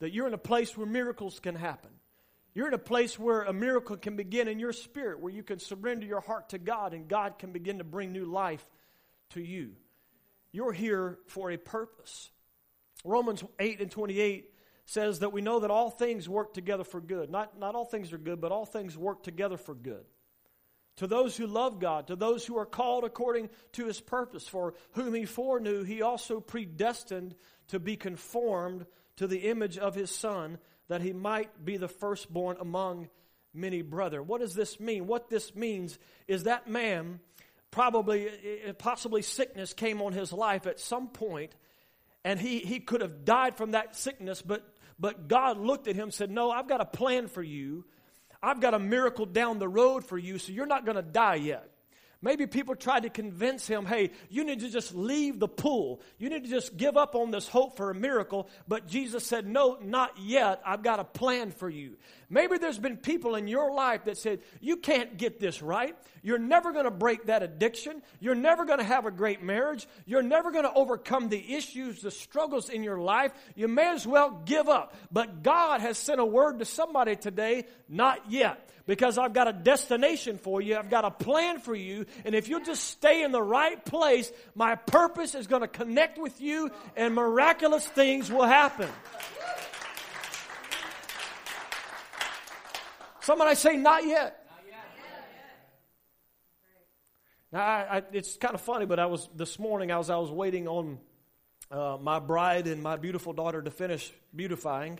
that 0.00 0.12
you're 0.12 0.26
in 0.26 0.34
a 0.34 0.38
place 0.38 0.76
where 0.76 0.86
miracles 0.86 1.38
can 1.40 1.54
happen. 1.54 1.90
You're 2.54 2.68
in 2.68 2.74
a 2.74 2.78
place 2.78 3.18
where 3.18 3.42
a 3.42 3.52
miracle 3.52 3.96
can 3.96 4.16
begin 4.16 4.48
in 4.48 4.58
your 4.58 4.72
spirit, 4.72 5.20
where 5.20 5.32
you 5.32 5.42
can 5.42 5.58
surrender 5.58 6.06
your 6.06 6.20
heart 6.20 6.50
to 6.50 6.58
God 6.58 6.92
and 6.92 7.08
God 7.08 7.38
can 7.38 7.52
begin 7.52 7.78
to 7.78 7.84
bring 7.84 8.12
new 8.12 8.26
life 8.26 8.64
to 9.30 9.40
you. 9.40 9.72
You're 10.52 10.72
here 10.72 11.18
for 11.28 11.50
a 11.50 11.56
purpose. 11.56 12.30
Romans 13.04 13.42
8 13.58 13.80
and 13.80 13.90
28 13.90 14.51
says 14.84 15.20
that 15.20 15.32
we 15.32 15.40
know 15.40 15.60
that 15.60 15.70
all 15.70 15.90
things 15.90 16.28
work 16.28 16.54
together 16.54 16.84
for 16.84 17.00
good. 17.00 17.30
Not, 17.30 17.58
not 17.58 17.74
all 17.74 17.84
things 17.84 18.12
are 18.12 18.18
good, 18.18 18.40
but 18.40 18.52
all 18.52 18.66
things 18.66 18.96
work 18.96 19.22
together 19.22 19.56
for 19.56 19.74
good. 19.74 20.04
To 20.96 21.06
those 21.06 21.36
who 21.36 21.46
love 21.46 21.80
God, 21.80 22.08
to 22.08 22.16
those 22.16 22.44
who 22.44 22.58
are 22.58 22.66
called 22.66 23.04
according 23.04 23.48
to 23.72 23.86
his 23.86 24.00
purpose, 24.00 24.46
for 24.46 24.74
whom 24.92 25.14
he 25.14 25.24
foreknew, 25.24 25.84
he 25.84 26.02
also 26.02 26.40
predestined 26.40 27.34
to 27.68 27.78
be 27.78 27.96
conformed 27.96 28.86
to 29.16 29.26
the 29.26 29.48
image 29.48 29.78
of 29.78 29.94
his 29.94 30.10
Son, 30.10 30.58
that 30.88 31.00
he 31.00 31.12
might 31.12 31.64
be 31.64 31.78
the 31.78 31.88
firstborn 31.88 32.56
among 32.60 33.08
many 33.54 33.82
brethren. 33.82 34.26
What 34.26 34.40
does 34.40 34.54
this 34.54 34.78
mean? 34.80 35.06
What 35.06 35.30
this 35.30 35.54
means 35.54 35.98
is 36.28 36.44
that 36.44 36.68
man, 36.68 37.20
probably, 37.70 38.28
eh, 38.28 38.72
possibly 38.76 39.22
sickness 39.22 39.72
came 39.72 40.02
on 40.02 40.12
his 40.12 40.32
life 40.32 40.66
at 40.66 40.80
some 40.80 41.08
point, 41.08 41.54
and 42.24 42.38
he, 42.38 42.58
he 42.60 42.80
could 42.80 43.00
have 43.00 43.24
died 43.24 43.56
from 43.56 43.72
that 43.72 43.96
sickness, 43.96 44.42
but 44.42 44.62
but 44.98 45.28
God 45.28 45.58
looked 45.58 45.88
at 45.88 45.96
him 45.96 46.04
and 46.04 46.14
said, 46.14 46.30
No, 46.30 46.50
I've 46.50 46.68
got 46.68 46.80
a 46.80 46.84
plan 46.84 47.28
for 47.28 47.42
you. 47.42 47.84
I've 48.42 48.60
got 48.60 48.74
a 48.74 48.78
miracle 48.78 49.26
down 49.26 49.58
the 49.58 49.68
road 49.68 50.04
for 50.04 50.18
you, 50.18 50.38
so 50.38 50.52
you're 50.52 50.66
not 50.66 50.84
going 50.84 50.96
to 50.96 51.02
die 51.02 51.36
yet. 51.36 51.71
Maybe 52.22 52.46
people 52.46 52.76
tried 52.76 53.02
to 53.02 53.10
convince 53.10 53.66
him, 53.66 53.84
hey, 53.84 54.12
you 54.30 54.44
need 54.44 54.60
to 54.60 54.70
just 54.70 54.94
leave 54.94 55.40
the 55.40 55.48
pool. 55.48 56.00
You 56.18 56.30
need 56.30 56.44
to 56.44 56.50
just 56.50 56.76
give 56.76 56.96
up 56.96 57.16
on 57.16 57.32
this 57.32 57.48
hope 57.48 57.76
for 57.76 57.90
a 57.90 57.94
miracle. 57.94 58.48
But 58.68 58.86
Jesus 58.86 59.26
said, 59.26 59.44
no, 59.46 59.76
not 59.82 60.16
yet. 60.20 60.62
I've 60.64 60.84
got 60.84 61.00
a 61.00 61.04
plan 61.04 61.50
for 61.50 61.68
you. 61.68 61.96
Maybe 62.30 62.58
there's 62.58 62.78
been 62.78 62.96
people 62.96 63.34
in 63.34 63.48
your 63.48 63.74
life 63.74 64.04
that 64.04 64.16
said, 64.16 64.40
you 64.60 64.76
can't 64.76 65.18
get 65.18 65.40
this 65.40 65.60
right. 65.60 65.96
You're 66.22 66.38
never 66.38 66.72
going 66.72 66.84
to 66.84 66.90
break 66.92 67.26
that 67.26 67.42
addiction. 67.42 68.00
You're 68.20 68.36
never 68.36 68.64
going 68.64 68.78
to 68.78 68.84
have 68.84 69.04
a 69.04 69.10
great 69.10 69.42
marriage. 69.42 69.86
You're 70.06 70.22
never 70.22 70.52
going 70.52 70.64
to 70.64 70.72
overcome 70.72 71.28
the 71.28 71.54
issues, 71.54 72.00
the 72.00 72.12
struggles 72.12 72.70
in 72.70 72.84
your 72.84 72.98
life. 72.98 73.32
You 73.56 73.66
may 73.66 73.88
as 73.88 74.06
well 74.06 74.42
give 74.46 74.68
up. 74.68 74.94
But 75.10 75.42
God 75.42 75.80
has 75.80 75.98
sent 75.98 76.20
a 76.20 76.24
word 76.24 76.60
to 76.60 76.64
somebody 76.64 77.16
today, 77.16 77.66
not 77.88 78.30
yet. 78.30 78.68
Because 78.84 79.16
I've 79.16 79.32
got 79.32 79.46
a 79.46 79.52
destination 79.52 80.38
for 80.38 80.60
you. 80.60 80.76
I've 80.76 80.90
got 80.90 81.04
a 81.04 81.10
plan 81.10 81.60
for 81.60 81.74
you. 81.74 82.04
And 82.24 82.34
if 82.34 82.48
you'll 82.48 82.64
just 82.64 82.84
stay 82.84 83.22
in 83.22 83.32
the 83.32 83.42
right 83.42 83.82
place, 83.84 84.32
my 84.54 84.74
purpose 84.74 85.34
is 85.34 85.46
going 85.46 85.62
to 85.62 85.68
connect 85.68 86.18
with 86.18 86.40
you 86.40 86.70
and 86.96 87.14
miraculous 87.14 87.86
things 87.86 88.30
will 88.30 88.46
happen. 88.46 88.88
Somebody 93.20 93.54
say, 93.54 93.76
not 93.76 94.04
yet. 94.04 94.38
Now, 97.52 97.60
I, 97.60 97.98
I, 97.98 98.02
it's 98.12 98.36
kind 98.36 98.54
of 98.54 98.62
funny, 98.62 98.86
but 98.86 98.98
I 98.98 99.06
was 99.06 99.28
this 99.36 99.58
morning. 99.58 99.92
I 99.92 99.98
was 99.98 100.08
I 100.08 100.16
was 100.16 100.30
waiting 100.30 100.66
on 100.66 100.98
uh, 101.70 101.98
my 102.00 102.18
bride 102.18 102.66
and 102.66 102.82
my 102.82 102.96
beautiful 102.96 103.34
daughter 103.34 103.60
to 103.60 103.70
finish 103.70 104.10
beautifying. 104.34 104.98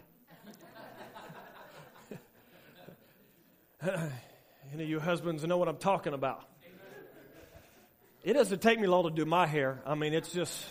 Any 3.82 4.84
of 4.84 4.88
you 4.88 5.00
husbands 5.00 5.42
know 5.44 5.56
what 5.56 5.68
I'm 5.68 5.78
talking 5.78 6.12
about. 6.12 6.44
It 8.24 8.34
doesn't 8.34 8.62
take 8.62 8.78
me 8.78 8.86
long 8.86 9.02
to 9.04 9.10
do 9.10 9.24
my 9.24 9.46
hair. 9.46 9.82
I 9.84 9.96
mean, 9.96 10.14
it's 10.14 10.32
just 10.32 10.64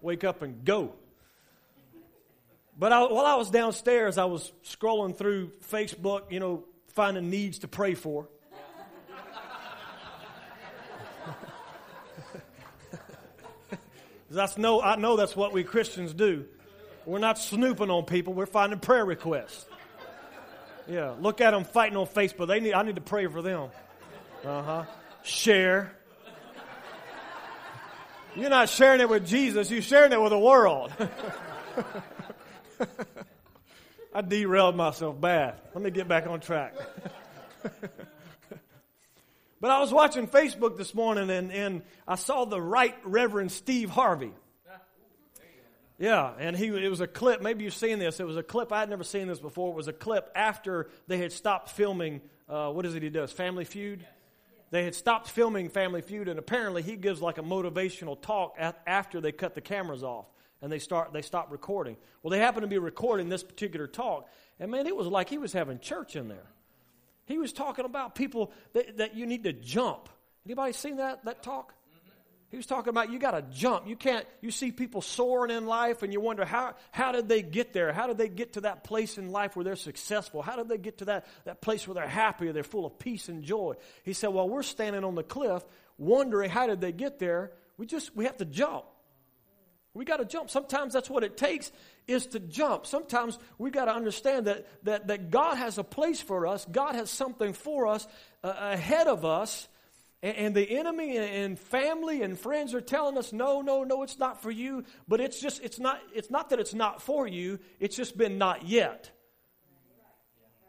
wake 0.00 0.24
up 0.24 0.42
and 0.42 0.64
go. 0.64 0.94
But 2.78 2.92
I, 2.92 3.00
while 3.04 3.24
I 3.24 3.36
was 3.36 3.50
downstairs, 3.50 4.18
I 4.18 4.24
was 4.24 4.52
scrolling 4.64 5.16
through 5.16 5.52
Facebook, 5.70 6.32
you 6.32 6.40
know, 6.40 6.64
finding 6.88 7.30
needs 7.30 7.60
to 7.60 7.68
pray 7.68 7.94
for. 7.94 8.28
that's 14.30 14.58
no, 14.58 14.82
I 14.82 14.96
know 14.96 15.16
that's 15.16 15.36
what 15.36 15.52
we 15.52 15.62
Christians 15.62 16.12
do. 16.12 16.46
We're 17.06 17.20
not 17.20 17.38
snooping 17.38 17.90
on 17.90 18.04
people, 18.04 18.34
we're 18.34 18.46
finding 18.46 18.80
prayer 18.80 19.04
requests. 19.04 19.66
Yeah, 20.88 21.14
look 21.20 21.40
at 21.40 21.52
them 21.52 21.64
fighting 21.64 21.96
on 21.96 22.06
Facebook. 22.06 22.48
They 22.48 22.60
need, 22.60 22.74
I 22.74 22.82
need 22.82 22.96
to 22.96 23.00
pray 23.00 23.26
for 23.26 23.40
them. 23.40 23.70
Uh 24.44 24.62
huh. 24.62 24.84
Share. 25.26 25.92
You're 28.36 28.48
not 28.48 28.68
sharing 28.68 29.00
it 29.00 29.08
with 29.08 29.26
Jesus, 29.26 29.68
you're 29.72 29.82
sharing 29.82 30.12
it 30.12 30.20
with 30.20 30.30
the 30.30 30.38
world. 30.38 30.92
I 34.14 34.20
derailed 34.20 34.76
myself 34.76 35.20
bad. 35.20 35.56
Let 35.74 35.82
me 35.82 35.90
get 35.90 36.06
back 36.06 36.28
on 36.28 36.38
track. 36.38 36.74
but 39.60 39.70
I 39.70 39.80
was 39.80 39.92
watching 39.92 40.28
Facebook 40.28 40.76
this 40.76 40.94
morning 40.94 41.28
and, 41.28 41.50
and 41.50 41.82
I 42.06 42.14
saw 42.14 42.44
the 42.44 42.60
Right 42.60 42.94
Reverend 43.04 43.50
Steve 43.50 43.90
Harvey. 43.90 44.32
Yeah, 45.98 46.34
and 46.38 46.56
he 46.56 46.66
it 46.66 46.88
was 46.88 47.00
a 47.00 47.08
clip. 47.08 47.42
Maybe 47.42 47.64
you've 47.64 47.74
seen 47.74 47.98
this. 47.98 48.20
It 48.20 48.26
was 48.26 48.36
a 48.36 48.42
clip. 48.44 48.70
I 48.70 48.80
had 48.80 48.90
never 48.90 49.02
seen 49.02 49.26
this 49.26 49.40
before. 49.40 49.72
It 49.72 49.76
was 49.76 49.88
a 49.88 49.94
clip 49.94 50.30
after 50.36 50.88
they 51.08 51.18
had 51.18 51.32
stopped 51.32 51.70
filming. 51.70 52.20
Uh, 52.48 52.70
what 52.70 52.86
is 52.86 52.94
it 52.94 53.02
he 53.02 53.08
does? 53.08 53.32
Family 53.32 53.64
Feud. 53.64 54.06
They 54.70 54.84
had 54.84 54.94
stopped 54.94 55.30
filming 55.30 55.68
Family 55.68 56.02
Feud, 56.02 56.28
and 56.28 56.38
apparently 56.38 56.82
he 56.82 56.96
gives 56.96 57.22
like 57.22 57.38
a 57.38 57.42
motivational 57.42 58.20
talk 58.20 58.56
after 58.86 59.20
they 59.20 59.32
cut 59.32 59.54
the 59.54 59.60
cameras 59.60 60.02
off 60.02 60.26
and 60.62 60.72
they 60.72 60.78
start 60.78 61.12
they 61.12 61.22
stop 61.22 61.52
recording. 61.52 61.96
Well, 62.22 62.30
they 62.30 62.38
happened 62.38 62.62
to 62.62 62.68
be 62.68 62.78
recording 62.78 63.28
this 63.28 63.42
particular 63.42 63.86
talk, 63.86 64.28
and 64.58 64.70
man, 64.70 64.86
it 64.86 64.96
was 64.96 65.06
like 65.06 65.28
he 65.28 65.38
was 65.38 65.52
having 65.52 65.78
church 65.78 66.16
in 66.16 66.28
there. 66.28 66.46
He 67.26 67.38
was 67.38 67.52
talking 67.52 67.84
about 67.84 68.14
people 68.14 68.52
that, 68.72 68.98
that 68.98 69.16
you 69.16 69.26
need 69.26 69.44
to 69.44 69.52
jump. 69.52 70.08
Anybody 70.44 70.72
seen 70.72 70.96
that 70.96 71.24
that 71.24 71.42
talk? 71.42 71.74
He 72.50 72.56
was 72.56 72.66
talking 72.66 72.90
about 72.90 73.10
you 73.10 73.18
got 73.18 73.32
to 73.32 73.42
jump. 73.42 73.88
You 73.88 73.96
can't. 73.96 74.24
You 74.40 74.50
see 74.50 74.70
people 74.70 75.02
soaring 75.02 75.50
in 75.50 75.66
life, 75.66 76.02
and 76.02 76.12
you 76.12 76.20
wonder 76.20 76.44
how 76.44 76.74
how 76.92 77.12
did 77.12 77.28
they 77.28 77.42
get 77.42 77.72
there? 77.72 77.92
How 77.92 78.06
did 78.06 78.18
they 78.18 78.28
get 78.28 78.54
to 78.54 78.62
that 78.62 78.84
place 78.84 79.18
in 79.18 79.30
life 79.30 79.56
where 79.56 79.64
they're 79.64 79.76
successful? 79.76 80.42
How 80.42 80.56
did 80.56 80.68
they 80.68 80.78
get 80.78 80.98
to 80.98 81.06
that 81.06 81.26
that 81.44 81.60
place 81.60 81.86
where 81.86 81.94
they're 81.96 82.06
happy, 82.06 82.50
they're 82.52 82.62
full 82.62 82.86
of 82.86 82.98
peace 82.98 83.28
and 83.28 83.42
joy? 83.42 83.74
He 84.04 84.12
said, 84.12 84.28
"Well, 84.28 84.48
we're 84.48 84.62
standing 84.62 85.02
on 85.02 85.16
the 85.16 85.24
cliff, 85.24 85.64
wondering 85.98 86.50
how 86.50 86.66
did 86.66 86.80
they 86.80 86.92
get 86.92 87.18
there. 87.18 87.52
We 87.78 87.86
just 87.86 88.14
we 88.14 88.24
have 88.24 88.36
to 88.38 88.44
jump. 88.44 88.84
We 89.96 90.04
got 90.04 90.18
to 90.18 90.26
jump. 90.26 90.50
Sometimes 90.50 90.92
that's 90.92 91.08
what 91.08 91.24
it 91.24 91.38
takes 91.38 91.72
is 92.06 92.26
to 92.28 92.40
jump. 92.40 92.86
Sometimes 92.86 93.38
we 93.56 93.70
got 93.70 93.86
to 93.86 93.94
understand 93.94 94.46
that, 94.46 94.66
that, 94.84 95.06
that 95.08 95.30
God 95.30 95.56
has 95.56 95.78
a 95.78 95.84
place 95.84 96.20
for 96.20 96.46
us. 96.46 96.66
God 96.70 96.94
has 96.94 97.10
something 97.10 97.54
for 97.54 97.86
us 97.86 98.06
uh, 98.44 98.52
ahead 98.58 99.06
of 99.06 99.24
us. 99.24 99.68
And, 100.22 100.54
the 100.54 100.68
enemy 100.78 101.16
and 101.18 101.58
family 101.58 102.22
and 102.22 102.38
friends 102.38 102.74
are 102.74 102.80
telling 102.80 103.18
us, 103.18 103.32
no, 103.32 103.60
no, 103.60 103.84
no, 103.84 104.02
it's 104.02 104.18
not 104.18 104.42
for 104.42 104.50
you. 104.50 104.84
But 105.06 105.20
it's 105.20 105.40
just, 105.40 105.62
it's 105.62 105.78
not, 105.78 106.00
it's 106.14 106.30
not 106.30 106.50
that 106.50 106.58
it's 106.58 106.74
not 106.74 107.02
for 107.02 107.28
you. 107.28 107.60
It's 107.78 107.96
just 107.96 108.16
been 108.16 108.38
not 108.38 108.66
yet. 108.66 109.10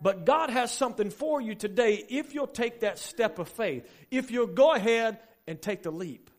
But 0.02 0.26
God 0.26 0.50
has 0.50 0.72
something 0.72 1.10
for 1.10 1.42
you 1.42 1.56
today 1.56 2.04
if 2.10 2.36
you'll 2.36 2.46
take 2.46 2.82
that 2.82 3.00
step 3.00 3.40
of 3.40 3.48
faith. 3.48 3.90
If 4.12 4.32
you'll 4.32 4.48
go 4.48 4.74
ahead 4.74 5.18
and 5.48 5.60
take 5.60 5.82
the 5.82 5.92
leap, 5.92 6.30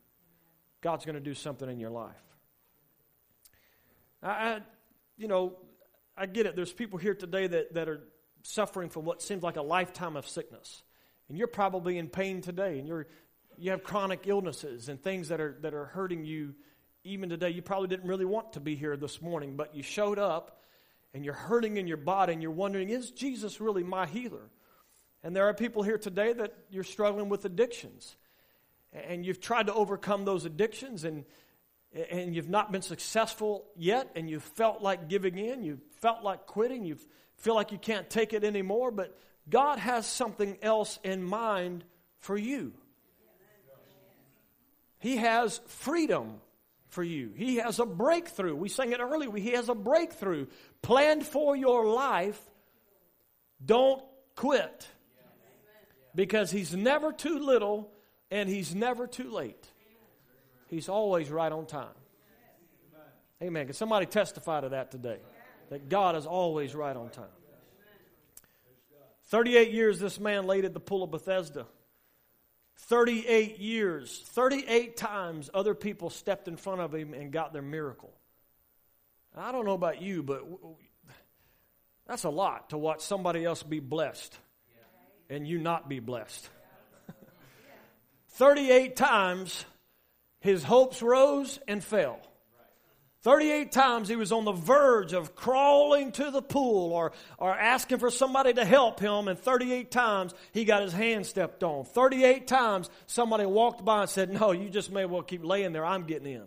God's 0.80 1.04
going 1.04 1.14
to 1.16 1.20
do 1.20 1.34
something 1.34 1.68
in 1.68 1.80
your 1.80 1.90
life. 1.90 2.14
I, 4.22 4.28
I, 4.28 4.60
you 5.16 5.28
know, 5.28 5.56
I 6.16 6.26
get 6.26 6.46
it. 6.46 6.54
There's 6.54 6.72
people 6.72 6.98
here 6.98 7.14
today 7.14 7.46
that, 7.46 7.74
that 7.74 7.88
are 7.88 8.00
suffering 8.42 8.90
from 8.90 9.04
what 9.04 9.22
seems 9.22 9.42
like 9.42 9.56
a 9.56 9.62
lifetime 9.62 10.16
of 10.16 10.28
sickness. 10.28 10.82
And 11.28 11.36
you're 11.36 11.46
probably 11.46 11.98
in 11.98 12.08
pain 12.08 12.40
today, 12.40 12.78
and 12.78 12.88
you're, 12.88 13.06
you 13.56 13.70
have 13.70 13.82
chronic 13.82 14.22
illnesses 14.26 14.88
and 14.88 15.02
things 15.02 15.28
that 15.28 15.40
are, 15.40 15.56
that 15.62 15.74
are 15.74 15.86
hurting 15.86 16.24
you 16.24 16.54
even 17.04 17.28
today. 17.28 17.50
You 17.50 17.62
probably 17.62 17.88
didn't 17.88 18.08
really 18.08 18.24
want 18.24 18.54
to 18.54 18.60
be 18.60 18.76
here 18.76 18.96
this 18.96 19.20
morning, 19.20 19.56
but 19.56 19.74
you 19.74 19.82
showed 19.82 20.18
up 20.18 20.62
and 21.14 21.24
you're 21.24 21.34
hurting 21.34 21.76
in 21.76 21.86
your 21.86 21.96
body 21.96 22.32
and 22.32 22.42
you're 22.42 22.50
wondering, 22.50 22.90
is 22.90 23.10
Jesus 23.10 23.60
really 23.60 23.82
my 23.82 24.06
healer? 24.06 24.50
And 25.22 25.34
there 25.34 25.48
are 25.48 25.54
people 25.54 25.82
here 25.82 25.98
today 25.98 26.32
that 26.32 26.54
you're 26.70 26.84
struggling 26.84 27.28
with 27.28 27.44
addictions. 27.44 28.16
And 28.92 29.24
you've 29.24 29.40
tried 29.40 29.66
to 29.66 29.74
overcome 29.74 30.24
those 30.24 30.44
addictions 30.44 31.04
and 31.04 31.24
and 32.10 32.34
you've 32.34 32.50
not 32.50 32.70
been 32.70 32.82
successful 32.82 33.64
yet, 33.74 34.10
and 34.14 34.28
you've 34.28 34.42
felt 34.42 34.82
like 34.82 35.08
giving 35.08 35.38
in, 35.38 35.62
you've 35.62 35.82
felt 36.00 36.22
like 36.22 36.46
quitting, 36.46 36.84
you 36.84 36.98
feel 37.36 37.54
like 37.54 37.72
you 37.72 37.78
can't 37.78 38.10
take 38.10 38.34
it 38.34 38.44
anymore, 38.44 38.90
but 38.90 39.16
God 39.50 39.78
has 39.78 40.06
something 40.06 40.58
else 40.62 40.98
in 41.02 41.22
mind 41.22 41.84
for 42.18 42.36
you. 42.36 42.72
He 44.98 45.16
has 45.16 45.60
freedom 45.66 46.40
for 46.88 47.02
you. 47.02 47.32
He 47.36 47.56
has 47.56 47.78
a 47.78 47.86
breakthrough. 47.86 48.54
We 48.54 48.68
sang 48.68 48.92
it 48.92 49.00
earlier. 49.00 49.30
He 49.36 49.50
has 49.50 49.68
a 49.68 49.74
breakthrough 49.74 50.46
planned 50.82 51.24
for 51.24 51.56
your 51.56 51.86
life. 51.86 52.40
Don't 53.64 54.02
quit. 54.34 54.88
Because 56.14 56.50
He's 56.50 56.74
never 56.74 57.12
too 57.12 57.38
little 57.38 57.92
and 58.30 58.48
He's 58.48 58.74
never 58.74 59.06
too 59.06 59.30
late. 59.30 59.66
He's 60.68 60.88
always 60.88 61.30
right 61.30 61.52
on 61.52 61.66
time. 61.66 61.88
Amen. 63.42 63.66
Can 63.66 63.74
somebody 63.74 64.06
testify 64.06 64.62
to 64.62 64.70
that 64.70 64.90
today? 64.90 65.18
That 65.70 65.88
God 65.88 66.16
is 66.16 66.26
always 66.26 66.74
right 66.74 66.96
on 66.96 67.10
time. 67.10 67.26
38 69.28 69.70
years 69.70 69.98
this 69.98 70.18
man 70.18 70.46
laid 70.46 70.64
at 70.64 70.74
the 70.74 70.80
pool 70.80 71.02
of 71.02 71.10
Bethesda. 71.10 71.66
38 72.82 73.58
years. 73.58 74.22
38 74.32 74.96
times 74.96 75.50
other 75.52 75.74
people 75.74 76.10
stepped 76.10 76.48
in 76.48 76.56
front 76.56 76.80
of 76.80 76.94
him 76.94 77.12
and 77.12 77.32
got 77.32 77.52
their 77.52 77.62
miracle. 77.62 78.12
I 79.36 79.52
don't 79.52 79.64
know 79.64 79.74
about 79.74 80.02
you, 80.02 80.22
but 80.22 80.42
that's 82.06 82.24
a 82.24 82.30
lot 82.30 82.70
to 82.70 82.78
watch 82.78 83.02
somebody 83.02 83.44
else 83.44 83.62
be 83.62 83.80
blessed 83.80 84.36
and 85.28 85.46
you 85.46 85.58
not 85.58 85.88
be 85.88 86.00
blessed. 86.00 86.48
38 88.30 88.96
times 88.96 89.64
his 90.40 90.64
hopes 90.64 91.02
rose 91.02 91.58
and 91.68 91.84
fell. 91.84 92.20
38 93.22 93.72
times 93.72 94.08
he 94.08 94.14
was 94.14 94.30
on 94.30 94.44
the 94.44 94.52
verge 94.52 95.12
of 95.12 95.34
crawling 95.34 96.12
to 96.12 96.30
the 96.30 96.40
pool 96.40 96.92
or, 96.92 97.12
or 97.36 97.52
asking 97.52 97.98
for 97.98 98.10
somebody 98.10 98.52
to 98.52 98.64
help 98.64 99.00
him, 99.00 99.26
and 99.26 99.38
38 99.38 99.90
times 99.90 100.34
he 100.52 100.64
got 100.64 100.82
his 100.82 100.92
hand 100.92 101.26
stepped 101.26 101.64
on. 101.64 101.84
38 101.84 102.46
times 102.46 102.88
somebody 103.06 103.44
walked 103.44 103.84
by 103.84 104.02
and 104.02 104.10
said, 104.10 104.30
No, 104.30 104.52
you 104.52 104.68
just 104.68 104.92
may 104.92 105.04
well 105.04 105.22
keep 105.22 105.44
laying 105.44 105.72
there, 105.72 105.84
I'm 105.84 106.04
getting 106.04 106.32
in. 106.32 106.44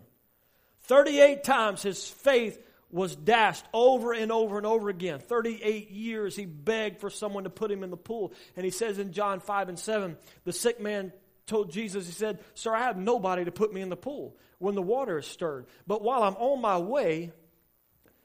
38 0.83 1.43
times 1.43 1.83
his 1.83 2.07
faith 2.07 2.57
was 2.89 3.15
dashed 3.15 3.65
over 3.73 4.13
and 4.13 4.31
over 4.31 4.57
and 4.57 4.65
over 4.65 4.89
again. 4.89 5.19
38 5.19 5.91
years 5.91 6.35
he 6.35 6.45
begged 6.45 6.99
for 6.99 7.09
someone 7.09 7.45
to 7.45 7.49
put 7.49 7.71
him 7.71 7.83
in 7.83 7.89
the 7.89 7.97
pool. 7.97 8.33
And 8.55 8.65
he 8.65 8.71
says 8.71 8.99
in 8.99 9.13
John 9.13 9.39
5 9.39 9.69
and 9.69 9.79
7, 9.79 10.17
the 10.43 10.53
sick 10.53 10.79
man 10.81 11.13
told 11.51 11.71
Jesus, 11.71 12.07
he 12.07 12.13
said, 12.13 12.39
Sir, 12.55 12.73
I 12.73 12.83
have 12.83 12.97
nobody 12.97 13.45
to 13.45 13.51
put 13.51 13.73
me 13.73 13.81
in 13.81 13.89
the 13.89 13.97
pool 13.97 14.35
when 14.57 14.73
the 14.73 14.81
water 14.81 15.19
is 15.19 15.27
stirred. 15.27 15.67
But 15.85 16.01
while 16.01 16.23
I'm 16.23 16.35
on 16.35 16.61
my 16.61 16.77
way, 16.79 17.31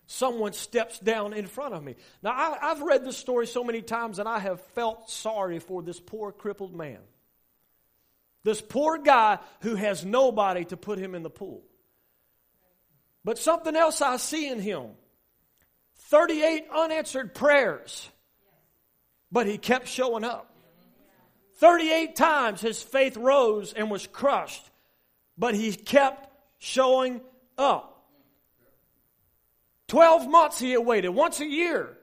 someone 0.07 0.53
steps 0.53 0.99
down 1.01 1.33
in 1.33 1.47
front 1.47 1.75
of 1.75 1.83
me. 1.83 1.97
Now, 2.23 2.31
I, 2.31 2.69
have 2.69 2.81
read 2.83 3.05
this 3.05 3.19
story 3.19 3.47
so 3.47 3.65
many 3.65 3.83
times, 3.83 4.21
and 4.21 4.29
I 4.29 4.39
have 4.39 4.61
felt 4.75 5.11
sorry 5.11 5.59
for 5.59 5.83
this 5.83 5.99
poor 5.99 6.31
crippled 6.31 6.75
man. 6.75 7.01
This 8.45 8.61
poor 8.61 8.97
guy 8.99 9.41
who 9.61 9.75
has 9.75 10.05
nobody 10.05 10.65
to 10.67 10.77
put 10.77 11.01
him 11.01 11.17
in 11.17 11.25
the 11.25 11.31
pool. 11.31 11.65
But 13.25 13.39
something 13.39 13.75
else 13.75 14.01
I 14.01 14.19
see 14.19 14.49
in 14.49 14.61
him 14.61 14.91
38 16.11 16.67
unanswered 16.73 17.35
prayers, 17.35 18.09
but 19.33 19.49
he 19.49 19.59
kept 19.59 19.89
showing 19.89 20.23
up. 20.23 20.56
38 21.57 22.17
times 22.17 22.61
his 22.61 22.83
faith 22.83 23.17
rose 23.17 23.73
and 23.73 23.91
was 23.91 24.07
crushed, 24.07 24.71
but 25.39 25.55
he 25.55 25.73
kept 25.73 26.29
showing 26.59 27.21
up. 27.57 27.93
12 29.89 30.29
months 30.29 30.59
he 30.59 30.73
had 30.73 30.81
waited. 30.81 31.11
Once 31.11 31.41
a 31.41 31.47
year, 31.47 31.97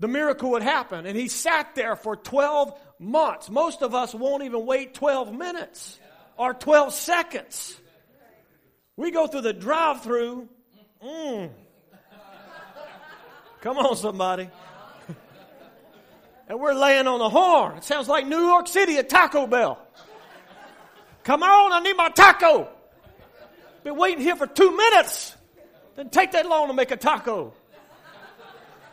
the 0.00 0.08
miracle 0.08 0.50
would 0.50 0.62
happen. 0.62 1.06
And 1.06 1.16
he 1.16 1.28
sat 1.28 1.74
there 1.74 1.96
for 1.96 2.16
12 2.16 2.78
months. 2.98 3.48
Most 3.48 3.82
of 3.82 3.94
us 3.94 4.14
won't 4.14 4.42
even 4.42 4.66
wait 4.66 4.94
12 4.94 5.32
minutes 5.32 5.98
or 6.36 6.52
12 6.52 6.92
seconds. 6.92 7.80
We 8.96 9.10
go 9.10 9.26
through 9.26 9.42
the 9.42 9.52
drive 9.52 10.02
through. 10.02 10.48
Mm. 11.02 11.50
Come 13.60 13.78
on, 13.78 13.96
somebody 13.96 14.50
and 16.48 16.60
we're 16.60 16.74
laying 16.74 17.06
on 17.06 17.18
the 17.18 17.28
horn. 17.28 17.78
It 17.78 17.84
sounds 17.84 18.08
like 18.08 18.26
New 18.26 18.40
York 18.40 18.68
City 18.68 18.96
at 18.98 19.08
Taco 19.08 19.46
Bell. 19.46 19.78
Come 21.22 21.42
on, 21.42 21.72
I 21.72 21.80
need 21.80 21.96
my 21.96 22.10
taco. 22.10 22.68
Been 23.82 23.96
waiting 23.96 24.20
here 24.20 24.36
for 24.36 24.46
two 24.46 24.76
minutes. 24.76 25.34
Didn't 25.96 26.12
take 26.12 26.32
that 26.32 26.46
long 26.46 26.68
to 26.68 26.74
make 26.74 26.90
a 26.90 26.96
taco. 26.96 27.54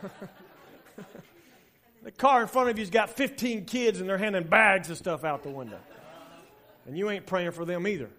the 2.02 2.10
car 2.10 2.42
in 2.42 2.48
front 2.48 2.70
of 2.70 2.78
you's 2.78 2.90
got 2.90 3.10
15 3.10 3.66
kids 3.66 4.00
and 4.00 4.08
they're 4.08 4.18
handing 4.18 4.44
bags 4.44 4.88
of 4.90 4.96
stuff 4.96 5.24
out 5.24 5.42
the 5.42 5.50
window. 5.50 5.78
And 6.86 6.96
you 6.96 7.10
ain't 7.10 7.26
praying 7.26 7.52
for 7.52 7.64
them 7.64 7.86
either. 7.86 8.10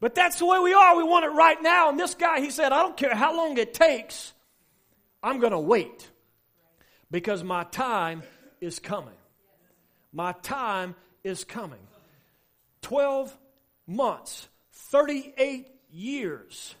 But 0.00 0.14
that's 0.14 0.38
the 0.38 0.46
way 0.46 0.58
we 0.58 0.72
are. 0.72 0.96
We 0.96 1.04
want 1.04 1.26
it 1.26 1.28
right 1.28 1.62
now. 1.62 1.90
And 1.90 2.00
this 2.00 2.14
guy, 2.14 2.40
he 2.40 2.50
said, 2.50 2.72
I 2.72 2.82
don't 2.82 2.96
care 2.96 3.14
how 3.14 3.36
long 3.36 3.58
it 3.58 3.74
takes, 3.74 4.32
I'm 5.22 5.38
going 5.38 5.52
to 5.52 5.60
wait 5.60 6.08
because 7.10 7.44
my 7.44 7.64
time 7.64 8.22
is 8.60 8.78
coming. 8.78 9.14
My 10.12 10.32
time 10.42 10.94
is 11.22 11.44
coming. 11.44 11.78
12 12.82 13.36
months, 13.86 14.48
38 14.72 15.68
years. 15.90 16.74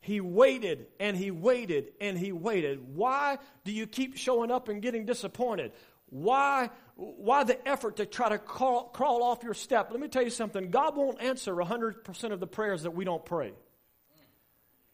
He 0.00 0.20
waited 0.20 0.86
and 1.00 1.16
he 1.16 1.30
waited 1.30 1.92
and 2.00 2.18
he 2.18 2.32
waited. 2.32 2.94
Why 2.94 3.38
do 3.64 3.72
you 3.72 3.86
keep 3.86 4.16
showing 4.16 4.50
up 4.50 4.68
and 4.68 4.82
getting 4.82 5.04
disappointed? 5.04 5.72
Why, 6.10 6.70
why 6.96 7.44
the 7.44 7.68
effort 7.68 7.96
to 7.96 8.06
try 8.06 8.30
to 8.30 8.38
crawl, 8.38 8.84
crawl 8.84 9.22
off 9.22 9.42
your 9.44 9.54
step? 9.54 9.90
Let 9.90 10.00
me 10.00 10.08
tell 10.08 10.22
you 10.22 10.30
something 10.30 10.70
God 10.70 10.96
won't 10.96 11.20
answer 11.20 11.54
100% 11.54 12.32
of 12.32 12.40
the 12.40 12.46
prayers 12.46 12.84
that 12.84 12.92
we 12.92 13.04
don't 13.04 13.24
pray. 13.24 13.52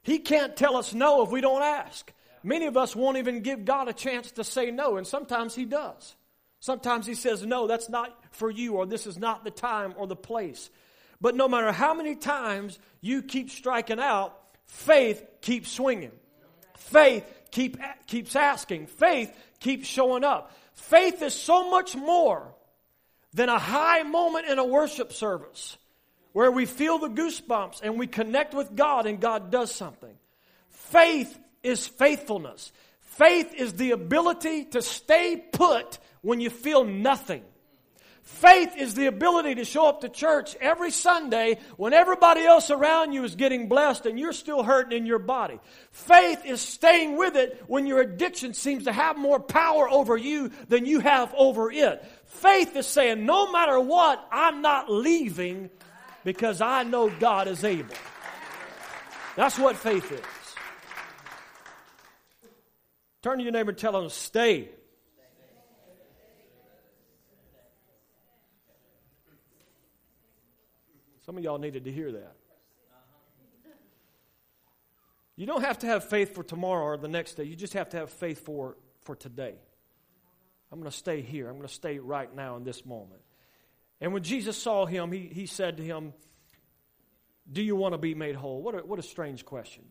He 0.02 0.18
can't 0.18 0.56
tell 0.56 0.76
us 0.76 0.92
no 0.92 1.22
if 1.22 1.30
we 1.30 1.40
don't 1.40 1.62
ask. 1.62 2.12
Many 2.42 2.66
of 2.66 2.76
us 2.76 2.96
won't 2.96 3.18
even 3.18 3.40
give 3.40 3.64
God 3.64 3.86
a 3.86 3.92
chance 3.92 4.32
to 4.32 4.42
say 4.42 4.72
no, 4.72 4.96
and 4.96 5.06
sometimes 5.06 5.54
He 5.54 5.64
does. 5.64 6.16
Sometimes 6.58 7.06
He 7.06 7.14
says, 7.14 7.46
No, 7.46 7.68
that's 7.68 7.88
not 7.88 8.12
for 8.32 8.50
you, 8.50 8.74
or 8.74 8.84
this 8.84 9.06
is 9.06 9.16
not 9.16 9.44
the 9.44 9.52
time 9.52 9.94
or 9.96 10.08
the 10.08 10.16
place. 10.16 10.70
But 11.20 11.36
no 11.36 11.46
matter 11.46 11.70
how 11.70 11.94
many 11.94 12.16
times 12.16 12.80
you 13.00 13.22
keep 13.22 13.50
striking 13.50 14.00
out, 14.00 14.36
faith 14.64 15.24
keeps 15.40 15.70
swinging. 15.70 16.10
Faith 16.76 17.24
keep, 17.52 17.76
keeps 18.08 18.34
asking. 18.34 18.88
Faith 18.88 19.32
keeps 19.60 19.86
showing 19.86 20.24
up. 20.24 20.50
Faith 20.74 21.22
is 21.22 21.34
so 21.34 21.70
much 21.70 21.96
more 21.96 22.54
than 23.34 23.48
a 23.48 23.58
high 23.58 24.02
moment 24.02 24.46
in 24.46 24.58
a 24.58 24.64
worship 24.64 25.12
service 25.12 25.76
where 26.32 26.50
we 26.50 26.66
feel 26.66 26.98
the 26.98 27.08
goosebumps 27.08 27.80
and 27.82 27.98
we 27.98 28.06
connect 28.06 28.54
with 28.54 28.74
God 28.74 29.06
and 29.06 29.20
God 29.20 29.50
does 29.50 29.74
something. 29.74 30.14
Faith 30.70 31.38
is 31.62 31.86
faithfulness. 31.86 32.72
Faith 33.00 33.54
is 33.54 33.74
the 33.74 33.90
ability 33.90 34.64
to 34.66 34.82
stay 34.82 35.42
put 35.52 35.98
when 36.22 36.40
you 36.40 36.50
feel 36.50 36.84
nothing. 36.84 37.42
Faith 38.32 38.76
is 38.76 38.94
the 38.94 39.06
ability 39.06 39.56
to 39.56 39.64
show 39.64 39.86
up 39.86 40.00
to 40.00 40.08
church 40.08 40.56
every 40.60 40.90
Sunday 40.90 41.58
when 41.76 41.92
everybody 41.92 42.40
else 42.40 42.70
around 42.70 43.12
you 43.12 43.22
is 43.24 43.36
getting 43.36 43.68
blessed 43.68 44.06
and 44.06 44.18
you're 44.18 44.32
still 44.32 44.62
hurting 44.62 44.96
in 44.96 45.06
your 45.06 45.20
body. 45.20 45.60
Faith 45.90 46.44
is 46.44 46.60
staying 46.60 47.16
with 47.18 47.36
it 47.36 47.62
when 47.68 47.86
your 47.86 48.00
addiction 48.00 48.54
seems 48.54 48.84
to 48.84 48.92
have 48.92 49.18
more 49.18 49.38
power 49.38 49.88
over 49.88 50.16
you 50.16 50.50
than 50.68 50.86
you 50.86 50.98
have 50.98 51.32
over 51.36 51.70
it. 51.70 52.04
Faith 52.24 52.74
is 52.74 52.86
saying, 52.86 53.26
no 53.26 53.52
matter 53.52 53.78
what, 53.78 54.26
I'm 54.32 54.62
not 54.62 54.90
leaving 54.90 55.70
because 56.24 56.60
I 56.60 56.82
know 56.84 57.10
God 57.10 57.46
is 57.46 57.62
able. 57.62 57.94
That's 59.36 59.58
what 59.58 59.76
faith 59.76 60.10
is. 60.10 60.20
Turn 63.22 63.38
to 63.38 63.44
your 63.44 63.52
neighbor 63.52 63.70
and 63.70 63.78
tell 63.78 63.92
them, 63.92 64.08
stay. 64.08 64.70
Some 71.24 71.38
of 71.38 71.44
y'all 71.44 71.58
needed 71.58 71.84
to 71.84 71.92
hear 71.92 72.12
that. 72.12 72.36
You 75.36 75.46
don't 75.46 75.62
have 75.62 75.78
to 75.78 75.86
have 75.86 76.04
faith 76.04 76.34
for 76.34 76.42
tomorrow 76.42 76.84
or 76.84 76.96
the 76.96 77.08
next 77.08 77.34
day. 77.34 77.44
You 77.44 77.56
just 77.56 77.72
have 77.72 77.88
to 77.90 77.96
have 77.96 78.10
faith 78.10 78.44
for, 78.44 78.76
for 79.04 79.16
today. 79.16 79.54
I'm 80.70 80.78
going 80.78 80.90
to 80.90 80.96
stay 80.96 81.20
here. 81.20 81.48
I'm 81.48 81.56
going 81.56 81.68
to 81.68 81.74
stay 81.74 81.98
right 81.98 82.34
now 82.34 82.56
in 82.56 82.64
this 82.64 82.84
moment. 82.84 83.22
And 84.00 84.12
when 84.12 84.22
Jesus 84.22 84.60
saw 84.60 84.84
him, 84.84 85.12
he, 85.12 85.30
he 85.32 85.46
said 85.46 85.78
to 85.78 85.82
him, 85.82 86.12
Do 87.50 87.62
you 87.62 87.76
want 87.76 87.94
to 87.94 87.98
be 87.98 88.14
made 88.14 88.34
whole? 88.34 88.62
What 88.62 88.74
a, 88.74 88.78
what 88.78 88.98
a 88.98 89.02
strange 89.02 89.44
question. 89.44 89.84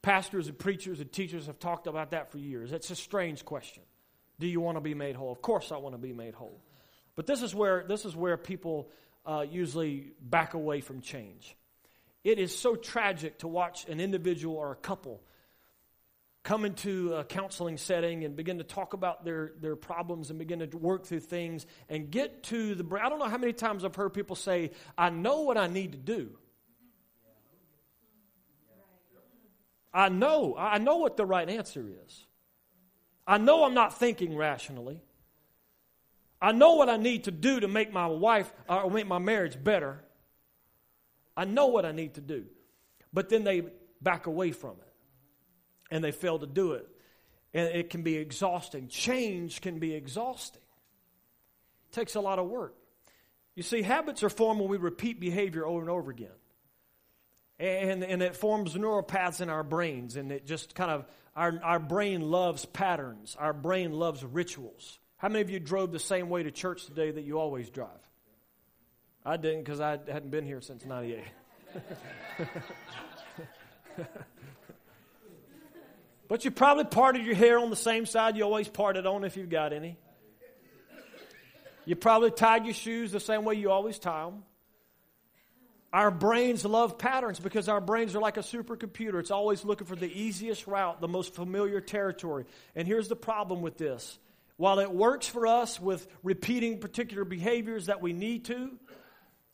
Pastors 0.00 0.48
and 0.48 0.58
preachers 0.58 1.00
and 1.00 1.10
teachers 1.10 1.46
have 1.46 1.58
talked 1.58 1.86
about 1.86 2.12
that 2.12 2.30
for 2.30 2.38
years. 2.38 2.72
It's 2.72 2.90
a 2.90 2.96
strange 2.96 3.44
question. 3.44 3.82
Do 4.38 4.46
you 4.46 4.60
want 4.60 4.76
to 4.76 4.80
be 4.80 4.94
made 4.94 5.16
whole? 5.16 5.32
Of 5.32 5.42
course, 5.42 5.72
I 5.72 5.76
want 5.78 5.94
to 5.94 5.98
be 5.98 6.12
made 6.12 6.34
whole. 6.34 6.60
But 7.16 7.26
this 7.26 7.42
is 7.42 7.54
where, 7.54 7.84
this 7.88 8.04
is 8.04 8.14
where 8.14 8.36
people 8.36 8.90
uh, 9.28 9.44
usually 9.48 10.12
back 10.20 10.54
away 10.54 10.80
from 10.80 11.00
change. 11.00 11.54
It 12.24 12.38
is 12.38 12.56
so 12.56 12.74
tragic 12.74 13.38
to 13.40 13.48
watch 13.48 13.86
an 13.88 14.00
individual 14.00 14.56
or 14.56 14.72
a 14.72 14.76
couple 14.76 15.22
come 16.48 16.64
into 16.64 17.12
a 17.12 17.24
counseling 17.24 17.76
setting 17.76 18.24
and 18.24 18.34
begin 18.34 18.56
to 18.56 18.64
talk 18.64 18.94
about 18.94 19.22
their, 19.22 19.52
their 19.60 19.76
problems 19.76 20.30
and 20.30 20.38
begin 20.38 20.60
to 20.60 20.78
work 20.78 21.04
through 21.04 21.20
things 21.20 21.66
and 21.90 22.10
get 22.10 22.42
to 22.44 22.74
the. 22.74 22.84
I 23.02 23.10
don't 23.10 23.18
know 23.18 23.28
how 23.28 23.36
many 23.36 23.52
times 23.52 23.84
I've 23.84 23.94
heard 23.94 24.14
people 24.14 24.34
say, 24.34 24.70
I 24.96 25.10
know 25.10 25.42
what 25.42 25.58
I 25.58 25.66
need 25.66 25.92
to 25.92 25.98
do. 25.98 26.30
I 29.92 30.08
know. 30.08 30.56
I 30.56 30.78
know 30.78 30.96
what 30.96 31.18
the 31.18 31.26
right 31.26 31.48
answer 31.48 31.84
is. 32.06 32.26
I 33.26 33.36
know 33.36 33.64
I'm 33.64 33.74
not 33.74 33.98
thinking 33.98 34.34
rationally. 34.34 35.02
I 36.40 36.52
know 36.52 36.74
what 36.74 36.88
I 36.88 36.96
need 36.96 37.24
to 37.24 37.30
do 37.30 37.60
to 37.60 37.68
make 37.68 37.92
my 37.92 38.06
wife 38.06 38.52
uh, 38.68 38.82
or 38.82 38.90
make 38.90 39.06
my 39.06 39.18
marriage 39.18 39.62
better. 39.62 40.04
I 41.36 41.44
know 41.44 41.66
what 41.66 41.84
I 41.84 41.92
need 41.92 42.14
to 42.14 42.20
do. 42.20 42.44
But 43.12 43.28
then 43.28 43.44
they 43.44 43.64
back 44.00 44.26
away 44.26 44.52
from 44.52 44.72
it 44.72 44.94
and 45.90 46.02
they 46.04 46.12
fail 46.12 46.38
to 46.38 46.46
do 46.46 46.72
it. 46.72 46.86
And 47.54 47.68
it 47.74 47.90
can 47.90 48.02
be 48.02 48.16
exhausting. 48.16 48.88
Change 48.88 49.60
can 49.60 49.78
be 49.78 49.94
exhausting. 49.94 50.62
It 51.90 51.94
takes 51.94 52.14
a 52.14 52.20
lot 52.20 52.38
of 52.38 52.46
work. 52.46 52.74
You 53.54 53.62
see, 53.62 53.82
habits 53.82 54.22
are 54.22 54.28
formed 54.28 54.60
when 54.60 54.68
we 54.68 54.76
repeat 54.76 55.18
behavior 55.18 55.66
over 55.66 55.80
and 55.80 55.90
over 55.90 56.10
again. 56.10 56.28
And, 57.58 58.04
and 58.04 58.22
it 58.22 58.36
forms 58.36 58.76
neural 58.76 59.02
paths 59.02 59.40
in 59.40 59.50
our 59.50 59.64
brains, 59.64 60.14
and 60.14 60.30
it 60.30 60.46
just 60.46 60.76
kind 60.76 60.92
of, 60.92 61.06
our, 61.34 61.58
our 61.64 61.80
brain 61.80 62.20
loves 62.20 62.64
patterns, 62.64 63.36
our 63.36 63.52
brain 63.52 63.92
loves 63.92 64.24
rituals. 64.24 65.00
How 65.18 65.28
many 65.28 65.42
of 65.42 65.50
you 65.50 65.60
drove 65.60 65.92
the 65.92 65.98
same 65.98 66.30
way 66.30 66.44
to 66.44 66.50
church 66.50 66.86
today 66.86 67.10
that 67.10 67.24
you 67.24 67.38
always 67.38 67.68
drive? 67.70 67.90
I 69.24 69.36
didn't 69.36 69.64
because 69.64 69.80
I 69.80 69.90
hadn't 69.90 70.30
been 70.30 70.46
here 70.46 70.60
since 70.60 70.84
98. 70.84 71.24
but 76.28 76.44
you 76.44 76.52
probably 76.52 76.84
parted 76.84 77.26
your 77.26 77.34
hair 77.34 77.58
on 77.58 77.70
the 77.70 77.76
same 77.76 78.06
side 78.06 78.36
you 78.36 78.44
always 78.44 78.68
parted 78.68 79.06
on 79.06 79.24
if 79.24 79.36
you've 79.36 79.50
got 79.50 79.72
any. 79.72 79.98
You 81.84 81.96
probably 81.96 82.30
tied 82.30 82.64
your 82.64 82.74
shoes 82.74 83.10
the 83.12 83.18
same 83.18 83.44
way 83.44 83.54
you 83.54 83.70
always 83.70 83.98
tie 83.98 84.24
them. 84.24 84.44
Our 85.92 86.10
brains 86.10 86.64
love 86.64 86.98
patterns 86.98 87.38
because 87.40 87.68
our 87.68 87.80
brains 87.80 88.14
are 88.14 88.20
like 88.20 88.36
a 88.36 88.42
supercomputer. 88.42 89.20
It's 89.20 89.30
always 89.30 89.64
looking 89.64 89.86
for 89.86 89.96
the 89.96 90.06
easiest 90.06 90.66
route, 90.66 91.00
the 91.00 91.08
most 91.08 91.34
familiar 91.34 91.80
territory. 91.80 92.44
And 92.76 92.86
here's 92.86 93.08
the 93.08 93.16
problem 93.16 93.62
with 93.62 93.78
this 93.78 94.18
while 94.58 94.80
it 94.80 94.90
works 94.90 95.26
for 95.26 95.46
us 95.46 95.80
with 95.80 96.06
repeating 96.22 96.80
particular 96.80 97.24
behaviors 97.24 97.86
that 97.86 98.02
we 98.02 98.12
need 98.12 98.44
to, 98.46 98.72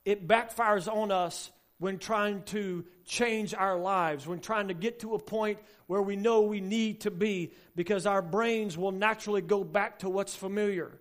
it 0.05 0.27
backfires 0.27 0.93
on 0.93 1.13
us 1.13 1.53
when 1.79 1.99
trying 1.99 2.43
to 2.45 2.85
change 3.05 3.53
our 3.53 3.79
lives, 3.79 4.27
when 4.27 4.41
trying 4.41 4.69
to 4.69 4.75
get 4.75 5.01
to 5.01 5.15
a 5.15 5.19
point 5.19 5.59
where 5.87 6.01
we 6.01 6.17
know 6.17 6.41
we 6.41 6.63
need 6.63 7.03
to 7.03 7.11
be, 7.11 7.53
because 7.77 8.07
our 8.07 8.23
brains 8.23 8.79
will 8.79 8.93
naturally 8.93 9.43
go 9.43 9.63
back 9.63 9.99
to 9.99 10.09
what's 10.09 10.35
familiar. 10.35 10.99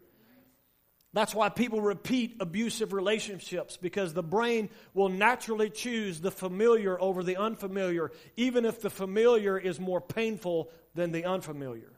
That's 1.13 1.34
why 1.34 1.48
people 1.48 1.80
repeat 1.80 2.38
abusive 2.42 2.92
relationships 2.92 3.78
because 3.78 4.13
the 4.13 4.24
brain 4.24 4.70
will 4.94 5.10
naturally 5.10 5.70
choose 5.70 6.20
the 6.20 6.32
familiar 6.32 7.00
over 7.00 7.24
the 7.24 7.38
unfamiliar, 7.38 8.12
even 8.36 8.66
if 8.66 8.82
the 8.82 8.89
familiar 8.89 9.58
is 9.58 9.80
more 9.80 10.02
painful 10.02 10.72
than 10.94 11.13
the 11.13 11.24
unfamiliar 11.24 11.93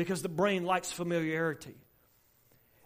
because 0.00 0.22
the 0.22 0.30
brain 0.30 0.64
likes 0.64 0.90
familiarity. 0.90 1.76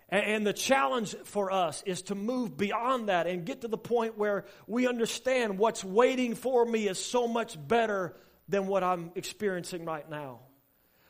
And, 0.09 0.45
the 0.45 0.53
challenge 0.53 1.15
for 1.25 1.53
us 1.53 1.83
is 1.87 2.03
to 2.03 2.17
move 2.17 2.57
beyond 2.57 3.09
that 3.09 3.29
and 3.29 3.45
get 3.45 3.61
to 3.61 3.69
the 3.69 3.79
point 3.79 4.19
where 4.19 4.47
we 4.67 4.89
understand 4.89 5.59
what's 5.59 5.85
waiting 5.85 6.35
for 6.35 6.65
me 6.65 6.89
is 6.89 6.99
so 6.99 7.29
much 7.29 7.57
better 7.69 8.17
than 8.49 8.67
what 8.67 8.83
I'm 8.83 9.13
experiencing 9.15 9.85
right 9.85 10.09
now. 10.11 10.41